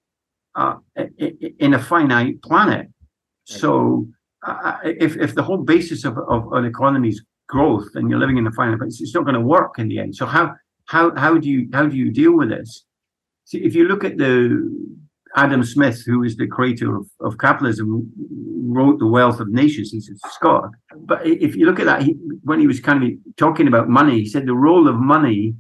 [0.55, 0.77] uh,
[1.59, 2.89] in a finite planet.
[3.45, 4.09] So
[4.47, 8.39] uh, if if the whole basis of, of an economy is growth, and you're living
[8.39, 10.15] in the place, it's not going to work in the end.
[10.15, 10.55] So how
[10.87, 12.85] how how do you how do you deal with this?
[13.45, 14.33] See, if you look at the
[15.37, 18.11] Adam Smith, who is the creator of, of capitalism,
[18.75, 19.91] wrote The Wealth of Nations.
[19.93, 20.71] He's a scholar.
[20.97, 24.21] But if you look at that, he, when he was kind of talking about money,
[24.21, 25.55] he said the role of money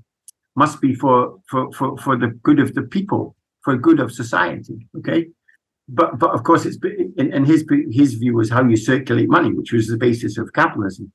[0.57, 4.87] must be for, for, for, for the good of the people, for good of society.
[4.99, 5.27] Okay.
[5.89, 6.77] But, but of course, it's
[7.17, 11.11] and his his view was how you circulate money, which was the basis of capitalism.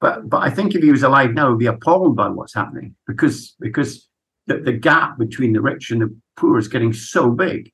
[0.00, 2.94] But but I think if he was alive now, he'd be appalled by what's happening
[3.06, 4.08] because because
[4.46, 7.72] the, the gap between the rich and the poor is getting so big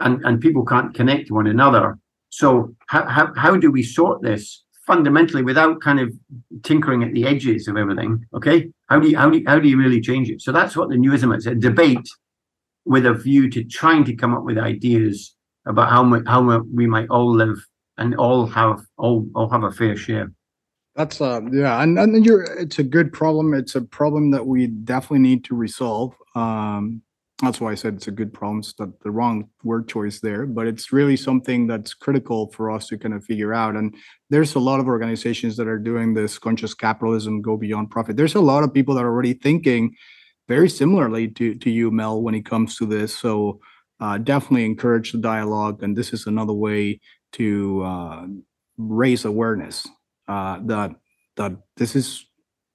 [0.00, 1.98] and, and people can't connect to one another.
[2.28, 6.12] So how, how, how do we sort this fundamentally without kind of
[6.62, 8.24] tinkering at the edges of everything?
[8.34, 10.42] Okay, how do you how do you, how do you really change it?
[10.42, 12.08] So that's what the newism is: a debate
[12.84, 15.34] with a view to trying to come up with ideas
[15.66, 17.58] about how we, how we might all live
[17.98, 20.32] and all have all all have a fair share.
[20.96, 23.52] That's uh yeah, and, and you're it's a good problem.
[23.52, 26.14] It's a problem that we definitely need to resolve.
[26.34, 27.02] Um
[27.42, 28.60] that's why I said it's a good problem.
[28.60, 32.86] It's the, the wrong word choice there, but it's really something that's critical for us
[32.86, 33.76] to kind of figure out.
[33.76, 33.94] And
[34.30, 38.16] there's a lot of organizations that are doing this conscious capitalism, go beyond profit.
[38.16, 39.94] There's a lot of people that are already thinking
[40.48, 43.14] very similarly to to you, Mel, when it comes to this.
[43.14, 43.60] So
[44.00, 47.00] uh, definitely encourage the dialogue, and this is another way
[47.32, 48.26] to uh,
[48.78, 49.86] raise awareness
[50.28, 50.92] uh, that
[51.36, 52.26] that this is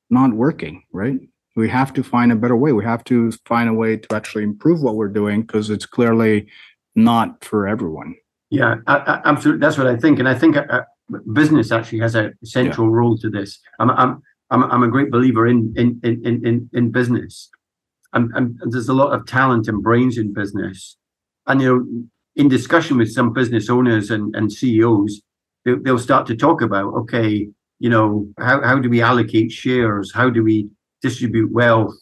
[0.09, 1.19] not working, right?
[1.55, 2.71] We have to find a better way.
[2.71, 6.47] We have to find a way to actually improve what we're doing because it's clearly
[6.95, 8.15] not for everyone.
[8.49, 9.59] Yeah, I, I, absolutely.
[9.59, 10.81] That's what I think, and I think uh,
[11.33, 12.95] business actually has a central yeah.
[12.95, 13.59] role to this.
[13.79, 17.49] I'm, I'm, I'm, I'm a great believer in in in in in business,
[18.13, 20.97] and, and there's a lot of talent and brains in business,
[21.47, 25.21] and you know, in discussion with some business owners and, and CEOs,
[25.65, 27.47] they'll start to talk about, okay,
[27.79, 30.11] you know, how, how do we allocate shares?
[30.13, 30.69] How do we
[31.01, 31.95] distribute wealth?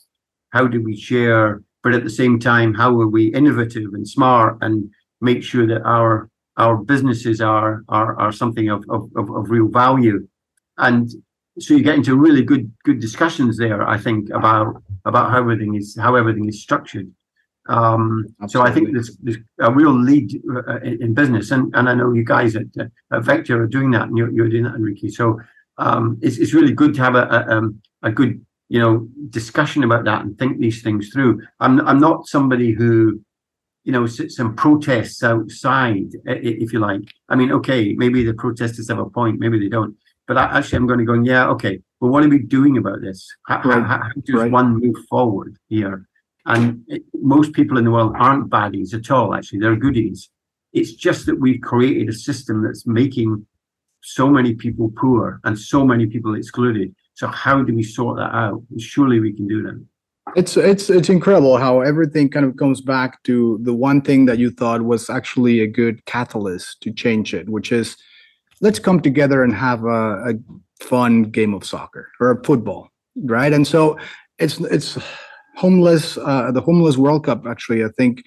[0.52, 1.62] How do we share?
[1.84, 4.90] But at the same time, how are we innovative and smart and
[5.22, 9.70] make sure that our our businesses are are, are something of, of, of, of real
[9.70, 10.28] value?
[10.78, 11.10] And
[11.60, 15.76] so you get into really good good discussions there, I think, about about how everything
[15.76, 17.10] is how everything is structured.
[17.70, 21.88] Um, so I think there's, there's a real lead uh, in, in, business, and, and
[21.88, 22.66] I know you guys at,
[23.14, 25.10] at Vector are doing that, and you're, you're doing that, Enrique.
[25.10, 25.40] So
[25.78, 29.84] um, it's, it's really good to have a, a, um, a good you know discussion
[29.84, 31.42] about that and think these things through.
[31.60, 33.22] I'm I'm not somebody who
[33.84, 37.02] you know sits and protests outside, if you like.
[37.30, 39.96] I mean, okay, maybe the protesters have a point, maybe they don't.
[40.28, 41.80] But I, actually, I'm going to go, yeah, okay.
[42.00, 43.28] Well, what are we doing about this?
[43.48, 43.84] How, right.
[43.84, 44.52] how, how does right.
[44.52, 46.08] one move forward here?
[46.50, 46.84] And
[47.14, 50.30] most people in the world aren't baddies at all, actually, they're goodies.
[50.74, 53.46] It's just that we've created a system that's making
[54.02, 56.94] so many people poor and so many people excluded.
[57.14, 58.64] So how do we sort that out?
[58.80, 59.86] Surely we can do that.
[60.36, 64.38] It's it's it's incredible how everything kind of comes back to the one thing that
[64.38, 67.98] you thought was actually a good catalyst to change it, which is
[68.62, 70.34] let's come together and have a, a
[70.82, 72.90] fun game of soccer or football,
[73.24, 73.54] right?
[73.54, 73.98] And so
[74.38, 75.00] it's it's
[75.60, 78.24] homeless uh, the homeless world cup actually i think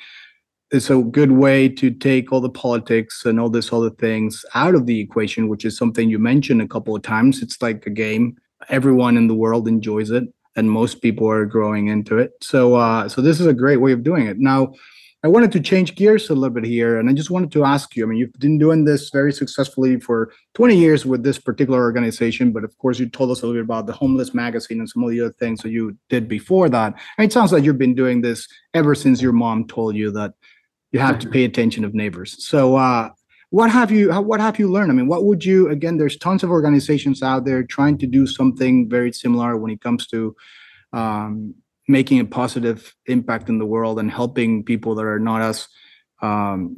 [0.73, 4.75] is a good way to take all the politics and all this other things out
[4.75, 7.43] of the equation which is something you mentioned a couple of times.
[7.43, 8.37] It's like a game.
[8.71, 10.25] Everyone in the world enjoys it
[10.57, 12.33] and most people are growing into it.
[12.41, 14.39] So uh, so this is a great way of doing it.
[14.39, 14.73] Now
[15.25, 17.95] I wanted to change gears a little bit here, and I just wanted to ask
[17.95, 18.05] you.
[18.05, 22.51] I mean, you've been doing this very successfully for 20 years with this particular organization,
[22.51, 25.05] but of course, you told us a little bit about the Homeless Magazine and some
[25.05, 26.95] of the other things that you did before that.
[27.19, 30.33] And it sounds like you've been doing this ever since your mom told you that
[30.91, 32.45] you have to pay attention of neighbors.
[32.45, 33.11] So, uh,
[33.51, 34.91] what have you what have you learned?
[34.91, 35.99] I mean, what would you again?
[35.99, 40.07] There's tons of organizations out there trying to do something very similar when it comes
[40.07, 40.35] to
[40.95, 41.55] um,
[41.93, 45.69] making a positive impact in the world and helping people that are not as
[46.23, 46.77] um,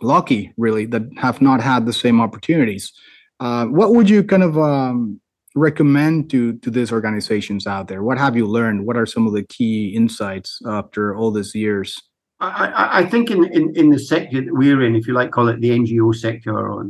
[0.00, 2.92] lucky, really, that have not had the same opportunities.
[3.38, 5.20] Uh, what would you kind of um,
[5.54, 8.02] recommend to to these organizations out there?
[8.02, 8.86] What have you learned?
[8.86, 12.00] What are some of the key insights after all these years?
[12.38, 15.48] I, I think in, in, in the sector that we're in, if you like, call
[15.48, 16.86] it the NGO sector or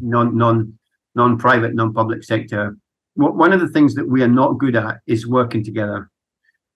[0.00, 0.78] non non
[1.14, 2.76] non private, non public sector,
[3.14, 6.10] one of the things that we are not good at is working together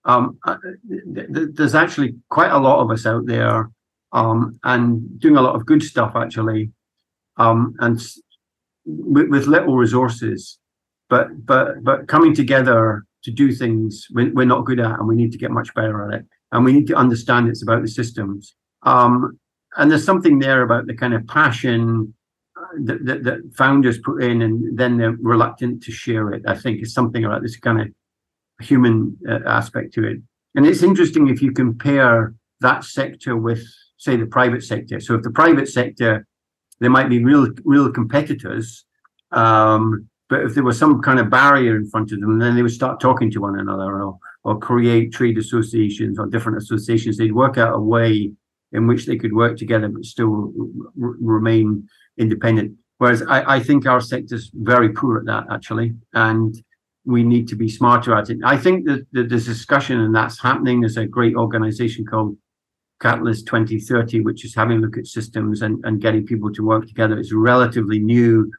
[0.09, 0.57] um, uh,
[1.05, 3.69] there's actually quite a lot of us out there
[4.11, 6.71] um, and doing a lot of good stuff actually.
[7.37, 8.01] Um, and
[8.85, 10.57] with, with, little resources.
[11.09, 15.15] But but but coming together to do things we're, we're, not good at and we
[15.15, 16.25] need to get much better at it.
[16.51, 18.55] And we need to understand it's about the systems.
[18.83, 19.39] Um,
[19.77, 22.13] and there's something there about the kind of passion
[22.57, 26.55] uh, that, that, that founders put in and then they're reluctant to share it i
[26.55, 27.87] think is something about this kind of
[28.61, 30.17] human uh, aspect to it.
[30.55, 33.63] And it's interesting if you compare that sector with,
[33.97, 34.99] say, the private sector.
[34.99, 36.25] So if the private sector,
[36.79, 38.85] there might be real, real competitors,
[39.31, 42.61] um, but if there was some kind of barrier in front of them, then they
[42.61, 47.17] would start talking to one another or, or create trade associations or different associations.
[47.17, 48.31] They'd work out a way
[48.71, 50.53] in which they could work together but still
[51.01, 51.87] r- remain
[52.17, 52.75] independent.
[52.99, 56.55] Whereas I, I think our sector's very poor at that actually, and
[57.05, 58.37] we need to be smarter at it.
[58.43, 60.81] I think that, that this discussion and that's happening.
[60.81, 62.37] There's a great organization called
[63.01, 66.87] Catalyst 2030, which is having a look at systems and, and getting people to work
[66.87, 67.17] together.
[67.17, 68.51] It's relatively new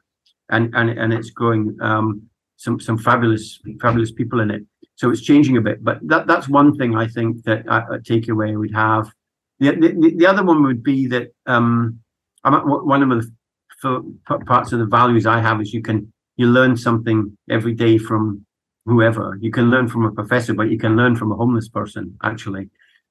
[0.49, 2.23] and and, and it's growing um,
[2.57, 4.63] some some fabulous fabulous people in it.
[4.95, 5.83] So it's changing a bit.
[5.83, 9.11] But that that's one thing I think that a, a takeaway would have.
[9.59, 11.99] The, the, the other one would be that um,
[12.43, 17.37] one of the parts of the values I have is you can you learn something
[17.49, 18.45] every day from
[18.85, 19.37] whoever.
[19.41, 22.69] You can learn from a professor, but you can learn from a homeless person actually,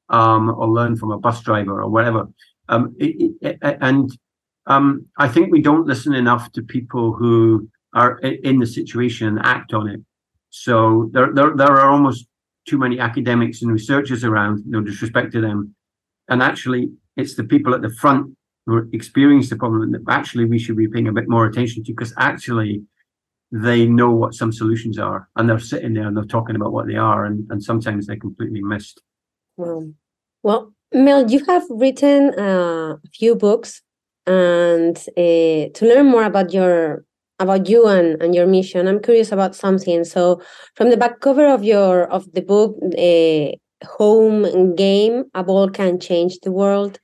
[0.09, 2.29] um, or learn from a bus driver or whatever.
[2.69, 4.11] Um, it, it, and
[4.67, 9.41] um, I think we don't listen enough to people who are in the situation and
[9.43, 10.01] act on it.
[10.51, 12.27] So there, there, there are almost
[12.67, 14.63] too many academics and researchers around.
[14.67, 15.75] No disrespect to them,
[16.29, 20.59] and actually, it's the people at the front who experience the problem that actually we
[20.59, 22.83] should be paying a bit more attention to because actually
[23.53, 26.87] they know what some solutions are and they're sitting there and they're talking about what
[26.87, 29.01] they are and, and sometimes they're completely missed.
[29.57, 29.93] Well
[30.43, 33.83] well mel you have written uh, a few books
[34.27, 37.05] and uh, to learn more about your
[37.39, 40.05] about you and, and your mission i'm curious about something.
[40.05, 40.41] So
[40.77, 45.99] from the back cover of your of the book uh, home game a ball can
[45.99, 46.99] change the world.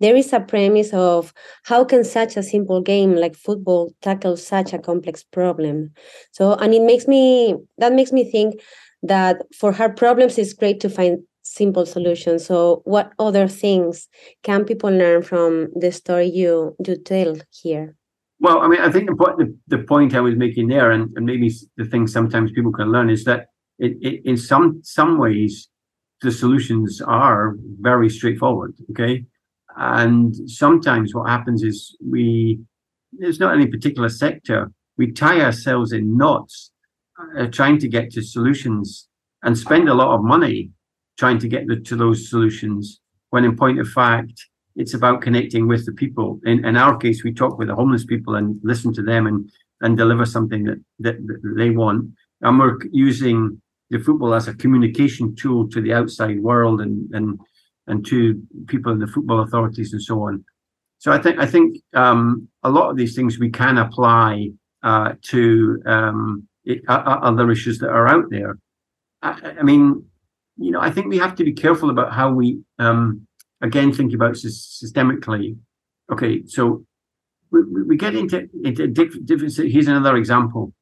[0.00, 1.32] There is a premise of
[1.64, 5.92] how can such a simple game like football tackle such a complex problem?
[6.32, 8.60] So and it makes me that makes me think
[9.02, 12.44] that for hard problems it's great to find simple solutions.
[12.46, 14.08] So what other things
[14.42, 17.94] can people learn from the story you you tell here?
[18.40, 21.52] Well i mean i think the the point i was making there and, and maybe
[21.76, 23.46] the thing sometimes people can learn is that
[23.78, 25.68] it, it, in some some ways
[26.22, 29.24] the solutions are very straightforward okay
[29.76, 32.60] and sometimes what happens is we,
[33.12, 36.70] there's not any particular sector, we tie ourselves in knots
[37.38, 39.08] uh, trying to get to solutions
[39.42, 40.70] and spend a lot of money
[41.18, 43.00] trying to get the, to those solutions.
[43.30, 44.32] When in point of fact,
[44.76, 46.40] it's about connecting with the people.
[46.44, 49.50] In, in our case, we talk with the homeless people and listen to them and,
[49.80, 52.10] and deliver something that, that, that they want.
[52.40, 53.60] And we're using
[53.92, 57.38] the football as a communication tool to the outside world and, and
[57.86, 60.44] and to people in the football authorities and so on.
[60.98, 64.50] So I think I think um, a lot of these things we can apply
[64.82, 68.58] uh, to um, it, uh, other issues that are out there.
[69.20, 70.04] I, I, mean,
[70.56, 73.26] you know, I think we have to be careful about how we um,
[73.60, 75.56] again think about systemically.
[76.10, 76.84] Okay, so
[77.50, 79.56] we, we get into into different.
[79.56, 80.72] Here's another example.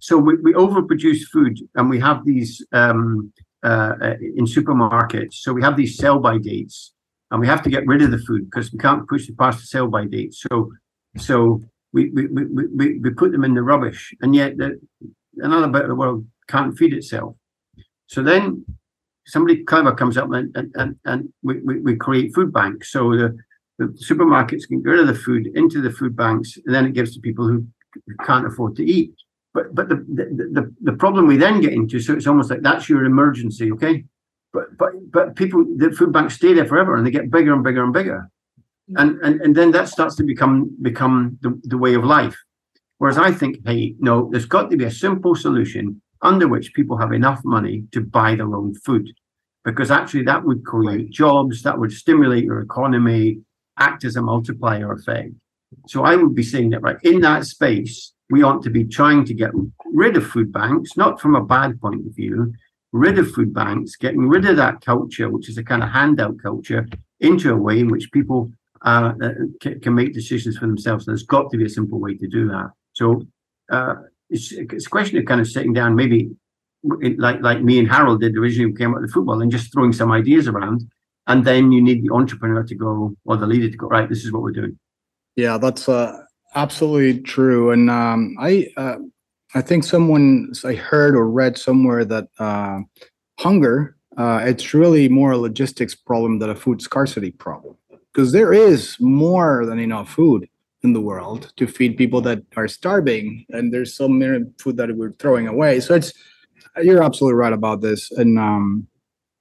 [0.00, 3.32] So we, we overproduce food, and we have these um,
[3.62, 5.34] uh, uh, in supermarkets.
[5.34, 6.92] So we have these sell by dates,
[7.30, 9.60] and we have to get rid of the food because we can't push it past
[9.60, 10.34] the sell by date.
[10.34, 10.70] So,
[11.16, 14.80] so we we, we, we, we put them in the rubbish, and yet the,
[15.38, 17.36] another bit of the world can't feed itself.
[18.06, 18.64] So then
[19.26, 22.92] somebody clever comes up and and, and, and we, we, we create food banks.
[22.92, 23.36] So the,
[23.78, 26.92] the supermarkets can get rid of the food into the food banks, and then it
[26.92, 27.66] gives to people who
[28.26, 29.14] can't afford to eat.
[29.54, 30.24] But but the, the
[30.56, 34.04] the the problem we then get into, so it's almost like that's your emergency, okay?
[34.52, 37.62] But but but people, the food banks stay there forever, and they get bigger and
[37.62, 38.28] bigger and bigger,
[38.96, 42.36] and and and then that starts to become become the, the way of life.
[42.98, 46.96] Whereas I think, hey, no, there's got to be a simple solution under which people
[46.98, 49.08] have enough money to buy their own food,
[49.64, 53.38] because actually that would create jobs, that would stimulate your economy,
[53.78, 55.30] act as a multiplier effect.
[55.88, 59.24] So I would be saying that right in that space, we ought to be trying
[59.26, 59.50] to get
[59.92, 62.52] rid of food banks, not from a bad point of view,
[62.92, 66.38] rid of food banks, getting rid of that culture, which is a kind of handout
[66.42, 66.86] culture,
[67.20, 68.50] into a way in which people
[68.84, 71.06] uh, uh can, can, make decisions for themselves.
[71.06, 72.70] And There's got to be a simple way to do that.
[72.92, 73.22] So
[73.70, 73.94] uh,
[74.30, 76.30] it's, it's a question of kind of sitting down, maybe
[77.16, 79.72] like like me and Harald did originally, we came up with the football and just
[79.72, 80.88] throwing some ideas around.
[81.26, 84.24] And then you need the entrepreneur to go or the leader to go, right, this
[84.24, 84.78] is what we're doing.
[85.36, 86.24] Yeah, that's uh,
[86.54, 87.70] absolutely true.
[87.70, 88.96] And um, I uh,
[89.54, 92.80] I think someone I heard or read somewhere that uh,
[93.38, 97.76] hunger uh, it's really more a logistics problem than a food scarcity problem
[98.12, 100.48] because there is more than enough food
[100.82, 104.94] in the world to feed people that are starving, and there's so many food that
[104.94, 105.80] we're throwing away.
[105.80, 106.12] So it's
[106.82, 108.10] you're absolutely right about this.
[108.12, 108.86] And um,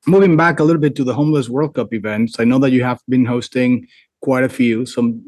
[0.07, 2.83] moving back a little bit to the homeless World Cup events, I know that you
[2.83, 3.87] have been hosting
[4.23, 4.85] quite a few.
[4.85, 5.21] Some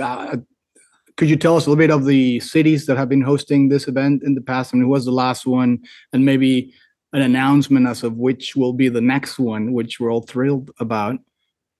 [0.00, 0.36] uh,
[1.16, 3.88] could you tell us a little bit of the cities that have been hosting this
[3.88, 4.72] event in the past?
[4.72, 5.78] I mean, who was the last one?
[6.12, 6.72] And maybe
[7.12, 11.16] an announcement as of which will be the next one, which we're all thrilled about.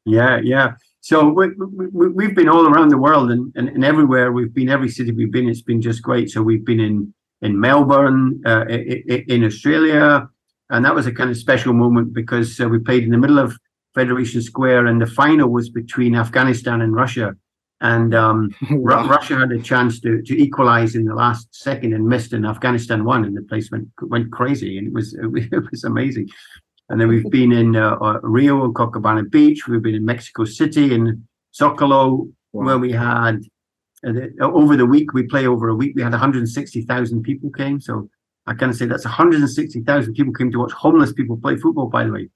[0.05, 0.73] Yeah, yeah.
[1.01, 1.49] So we,
[1.93, 5.13] we, have been all around the world and, and, and, everywhere we've been, every city
[5.13, 6.31] we've been, it's been just great.
[6.31, 10.29] So we've been in, in Melbourne, uh, in, in Australia,
[10.69, 13.39] and that was a kind of special moment because uh, we played in the middle
[13.39, 13.57] of
[13.95, 17.35] Federation Square, and the final was between Afghanistan and Russia.
[17.81, 19.07] And um, wow.
[19.07, 23.05] Russia had a chance to to equalize in the last second and missed, and Afghanistan
[23.05, 26.29] won, and the place went went crazy, and it was it was amazing.
[26.89, 29.69] And then we've been in uh, uh, Rio and Copacabana Beach.
[29.69, 31.23] We've been in Mexico City and
[31.55, 32.65] Zocalo, wow.
[32.65, 33.45] where we had
[34.07, 35.93] uh, over the week we play over a week.
[35.95, 37.81] We had 160,000 people came.
[37.81, 38.09] So
[38.47, 41.89] I kind of say that's 160,000 people came to watch homeless people play football.
[41.89, 42.29] By the way,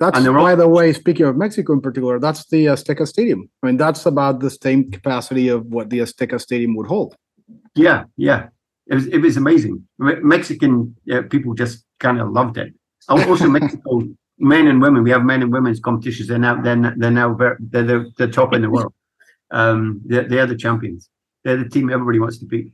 [0.00, 0.92] that's by the way.
[0.92, 3.48] Speaking of Mexico in particular, that's the Azteca Stadium.
[3.62, 7.14] I mean, that's about the same capacity of what the Azteca Stadium would hold.
[7.74, 8.48] Yeah, yeah,
[8.86, 9.86] it was it was amazing.
[9.98, 12.72] Mexican uh, people just kind of loved it.
[13.08, 14.02] Also, Mexico
[14.40, 15.02] men and women.
[15.02, 16.28] We have men and women's competitions.
[16.28, 18.92] They're now they're, they're now very, they're the, the top in the world.
[19.50, 21.08] Um, they're, they're the champions.
[21.44, 22.72] They're the team everybody wants to beat.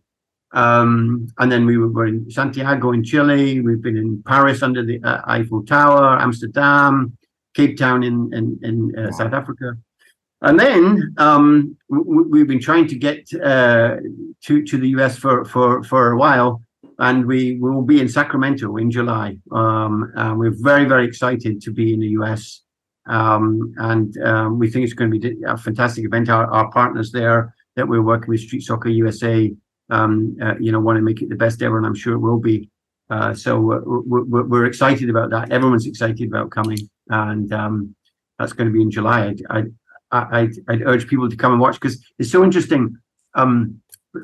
[0.53, 3.61] Um, and then we were in Santiago in Chile.
[3.61, 7.17] We've been in Paris under the uh, Eiffel Tower, Amsterdam,
[7.55, 9.11] Cape Town in in, in uh, wow.
[9.11, 9.77] South Africa.
[10.43, 13.97] And then um, we, have been trying to get uh,
[14.45, 16.63] to to the US for for for a while
[16.99, 19.37] and we will be in Sacramento in July.
[19.53, 22.63] Um, we're very, very excited to be in the US.
[23.07, 26.29] Um, and um, we think it's going to be a fantastic event.
[26.29, 29.53] Our, our partners there that we're working with, Street Soccer USA,
[29.91, 32.19] um, uh, you know, want to make it the best ever, and I'm sure it
[32.19, 32.69] will be.
[33.09, 35.53] Uh, so uh, we're, we're, excited about that.
[35.53, 36.79] Everyone's excited about coming,
[37.09, 37.95] and um,
[38.39, 39.27] that's going to be in July.
[39.27, 39.67] I'd, I'd,
[40.11, 42.97] I'd, I'd urge people to come and watch because it's so interesting.
[43.35, 43.81] Um,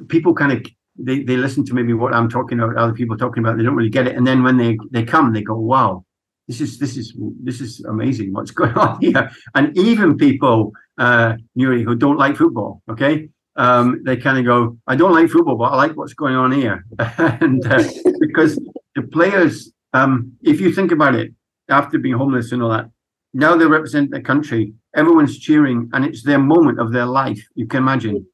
[0.08, 0.66] people kind of
[0.98, 3.74] they, they listen to maybe what I'm talking about, other people talking about, they don't
[3.74, 4.16] really get it.
[4.16, 6.04] And then when they, they come, they go, wow,
[6.48, 9.30] this is this is this is amazing what's going on here.
[9.54, 14.78] And even people, uh, Nuri, who don't like football, okay, um, they kind of go,
[14.86, 16.84] I don't like football, but I like what's going on here.
[16.98, 17.82] and uh,
[18.20, 18.59] because
[18.94, 21.32] the players, um, if you think about it,
[21.68, 22.90] after being homeless and all that,
[23.34, 24.74] now they represent their country.
[24.94, 27.42] Everyone's cheering, and it's their moment of their life.
[27.55, 28.26] You can imagine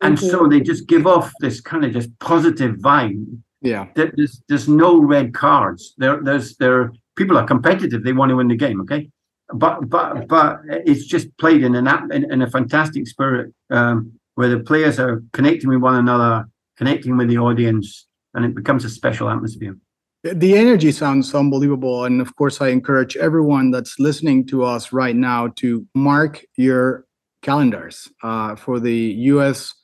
[0.00, 0.28] and mm-hmm.
[0.28, 3.24] so they just give off this kind of just positive vibe.
[3.60, 5.94] Yeah, there's there's no red cards.
[5.98, 8.04] There there's there people are competitive.
[8.04, 8.80] They want to win the game.
[8.82, 9.10] Okay,
[9.52, 14.48] but but but it's just played in an in, in a fantastic spirit um, where
[14.48, 18.88] the players are connecting with one another, connecting with the audience, and it becomes a
[18.88, 19.76] special atmosphere.
[20.22, 25.16] The energy sounds unbelievable, and of course, I encourage everyone that's listening to us right
[25.16, 27.04] now to mark your
[27.42, 28.94] calendars uh, for the
[29.32, 29.74] U.S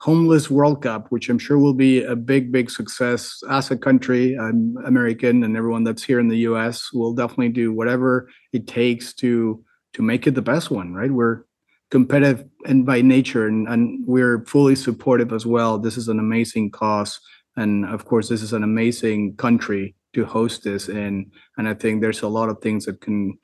[0.00, 4.36] homeless World Cup, which I'm sure will be a big, big success as a country.
[4.38, 6.92] I'm American, and everyone that's here in the U.S.
[6.92, 10.92] will definitely do whatever it takes to to make it the best one.
[10.92, 11.10] Right?
[11.10, 11.45] We're
[11.90, 15.78] competitive and by nature, and, and we're fully supportive as well.
[15.78, 17.20] This is an amazing cause,
[17.56, 21.30] and of course, this is an amazing country to host this in.
[21.58, 23.38] And I think there's a lot of things that can.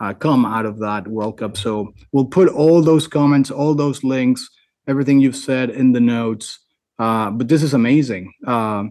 [0.00, 1.56] Uh, come out of that World Cup.
[1.56, 4.48] So we'll put all those comments, all those links
[4.88, 6.58] everything you've said in the notes.
[6.98, 8.32] Uh, but this is amazing.
[8.44, 8.84] Uh,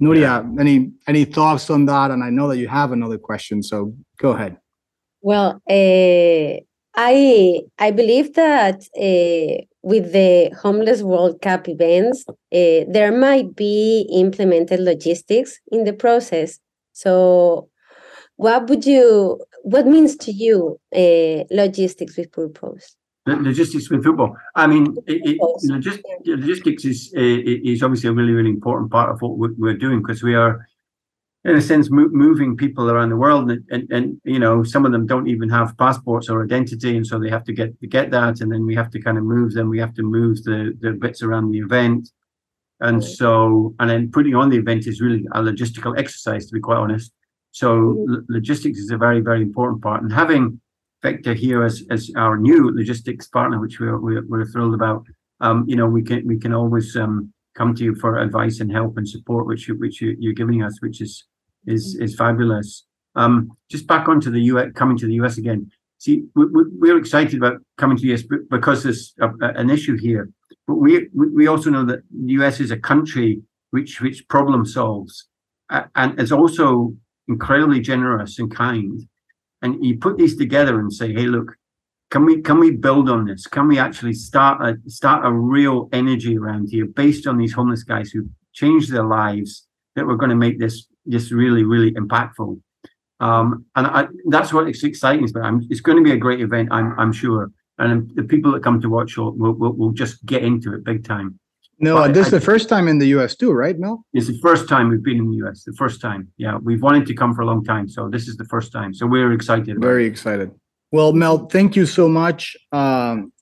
[0.00, 2.10] Nuria, any any thoughts on that?
[2.10, 4.56] And I know that you have another question, so go ahead.
[5.20, 6.60] Well, uh,
[7.02, 8.78] I I believe that
[9.08, 15.94] uh, with the homeless World Cup events, uh, there might be implemented logistics in the
[15.94, 16.60] process.
[16.92, 17.70] So,
[18.36, 19.42] what would you?
[19.62, 22.96] What means to you uh, logistics with purpose?
[23.26, 24.36] logistics with football.
[24.54, 25.38] I mean, it, it,
[26.34, 30.34] logistics is is obviously a really really important part of what we're doing because we
[30.34, 30.66] are,
[31.44, 34.92] in a sense, moving people around the world, and, and, and you know some of
[34.92, 38.10] them don't even have passports or identity, and so they have to get to get
[38.10, 39.70] that, and then we have to kind of move them.
[39.70, 42.10] We have to move the the bits around the event,
[42.80, 46.60] and so and then putting on the event is really a logistical exercise, to be
[46.60, 47.10] quite honest.
[47.52, 48.14] So mm-hmm.
[48.28, 50.60] logistics is a very very important part, and having
[51.02, 55.04] Vector here as, as our new logistics partner, which we're, we're, we're thrilled about.
[55.40, 58.70] Um, you know, we can we can always um, come to you for advice and
[58.70, 61.24] help and support, which you, which you, you're giving us, which is
[61.66, 62.86] is is fabulous.
[63.16, 65.70] Um, just back onto the US, coming to the US again.
[65.98, 70.30] See, we, we're excited about coming to the US because there's a, an issue here,
[70.66, 75.28] but we we also know that the US is a country which which problem solves,
[75.70, 76.94] and is also
[77.28, 79.08] incredibly generous and kind
[79.62, 81.54] and you put these together and say, hey, look,
[82.10, 83.46] can we can we build on this?
[83.46, 87.84] Can we actually start a start a real energy around here based on these homeless
[87.84, 92.60] guys who changed their lives that we're going to make this this really really impactful.
[93.20, 95.44] Um, and I, that's what it's exciting about.
[95.44, 98.62] I'm, it's going to be a great event, I'm I'm sure, and the people that
[98.62, 101.38] come to watch will will, will, just get into it big time.
[101.78, 104.04] No, but this is the first time in the US too, right, Mel?
[104.12, 105.64] It's the first time we've been in the US.
[105.64, 106.28] The first time.
[106.38, 108.92] Yeah, we've wanted to come for a long time, so this is the first time.
[108.94, 109.80] So we're excited.
[109.80, 110.08] Very it.
[110.08, 110.50] excited.
[110.92, 112.56] Well, Mel, thank you so much.
[112.72, 113.32] Um,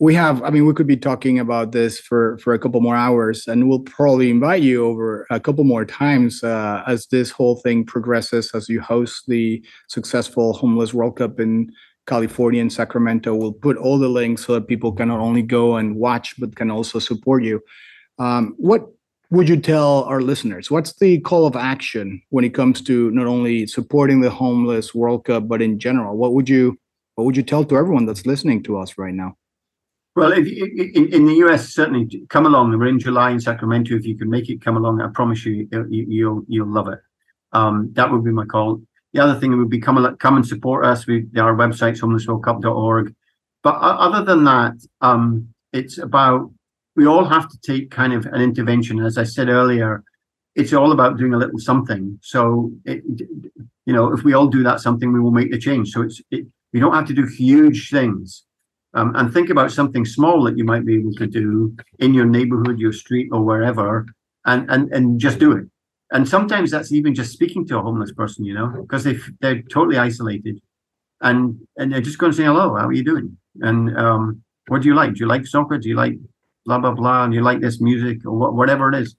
[0.00, 2.96] we have, I mean, we could be talking about this for for a couple more
[2.96, 7.56] hours, and we'll probably invite you over a couple more times uh, as this whole
[7.56, 8.52] thing progresses.
[8.54, 11.70] As you host the successful Homeless World Cup in
[12.06, 15.76] California and Sacramento, we'll put all the links so that people can not only go
[15.76, 17.60] and watch but can also support you.
[18.18, 18.86] Um, what
[19.30, 20.70] would you tell our listeners?
[20.70, 25.24] What's the call of action when it comes to not only supporting the homeless World
[25.24, 26.16] Cup, but in general?
[26.16, 26.78] What would you
[27.18, 29.36] what would you tell to everyone that's listening to us right now?
[30.14, 32.78] Well, if, in, in the US, certainly come along.
[32.78, 33.96] We're in July in Sacramento.
[33.96, 35.00] If you can make it, come along.
[35.00, 37.00] I promise you, you will you'll love it.
[37.52, 38.80] Um, that would be my call.
[39.14, 41.08] The other thing would be come come and support us.
[41.08, 43.12] We our website's homelessworldcup.org.
[43.64, 46.52] But other than that, um, it's about
[46.94, 49.04] we all have to take kind of an intervention.
[49.04, 50.04] As I said earlier,
[50.54, 52.16] it's all about doing a little something.
[52.22, 53.02] So, it,
[53.86, 55.90] you know, if we all do that something, we will make the change.
[55.90, 58.44] So it's it, you don't have to do huge things.
[58.94, 62.24] Um, and think about something small that you might be able to do in your
[62.24, 64.06] neighborhood, your street, or wherever,
[64.46, 65.66] and and and just do it.
[66.10, 69.60] And sometimes that's even just speaking to a homeless person, you know, because they they're
[69.62, 70.60] totally isolated,
[71.20, 74.80] and and they're just going to say hello, how are you doing, and um, what
[74.82, 75.12] do you like?
[75.14, 75.76] Do you like soccer?
[75.76, 76.14] Do you like
[76.64, 77.24] blah blah blah?
[77.24, 79.16] And you like this music or wh- whatever it is?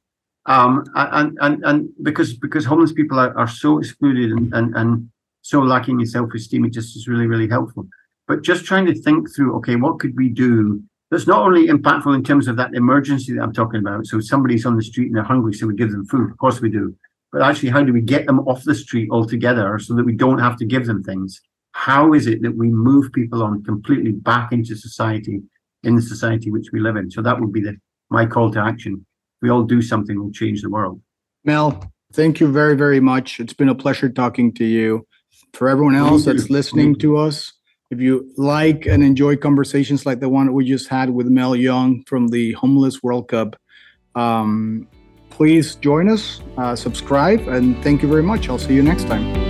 [0.47, 5.09] Um, and and and because because homeless people are, are so excluded and, and and
[5.41, 7.87] so lacking in self esteem, it just is really really helpful
[8.29, 12.13] but just trying to think through, okay, what could we do that's not only impactful
[12.13, 14.05] in terms of that emergency that I'm talking about.
[14.05, 16.29] So somebody's on the street and they're hungry, so we give them food.
[16.29, 16.95] Of course we do.
[17.31, 20.37] But actually, how do we get them off the street altogether so that we don't
[20.37, 21.41] have to give them things?
[21.71, 25.41] How is it that we move people on completely back into society,
[25.83, 27.09] in the society which we live in?
[27.09, 27.77] So that would be the
[28.11, 29.05] my call to action.
[29.41, 31.01] we all do something, we'll change the world.
[31.43, 33.39] Mel, thank you very, very much.
[33.39, 35.07] It's been a pleasure talking to you.
[35.53, 37.53] For everyone else that's listening to us,
[37.91, 42.03] if you like and enjoy conversations like the one we just had with Mel Young
[42.03, 43.55] from the Homeless World Cup,
[44.15, 44.87] um,
[45.29, 48.49] please join us, uh, subscribe, and thank you very much.
[48.49, 49.48] I'll see you next time.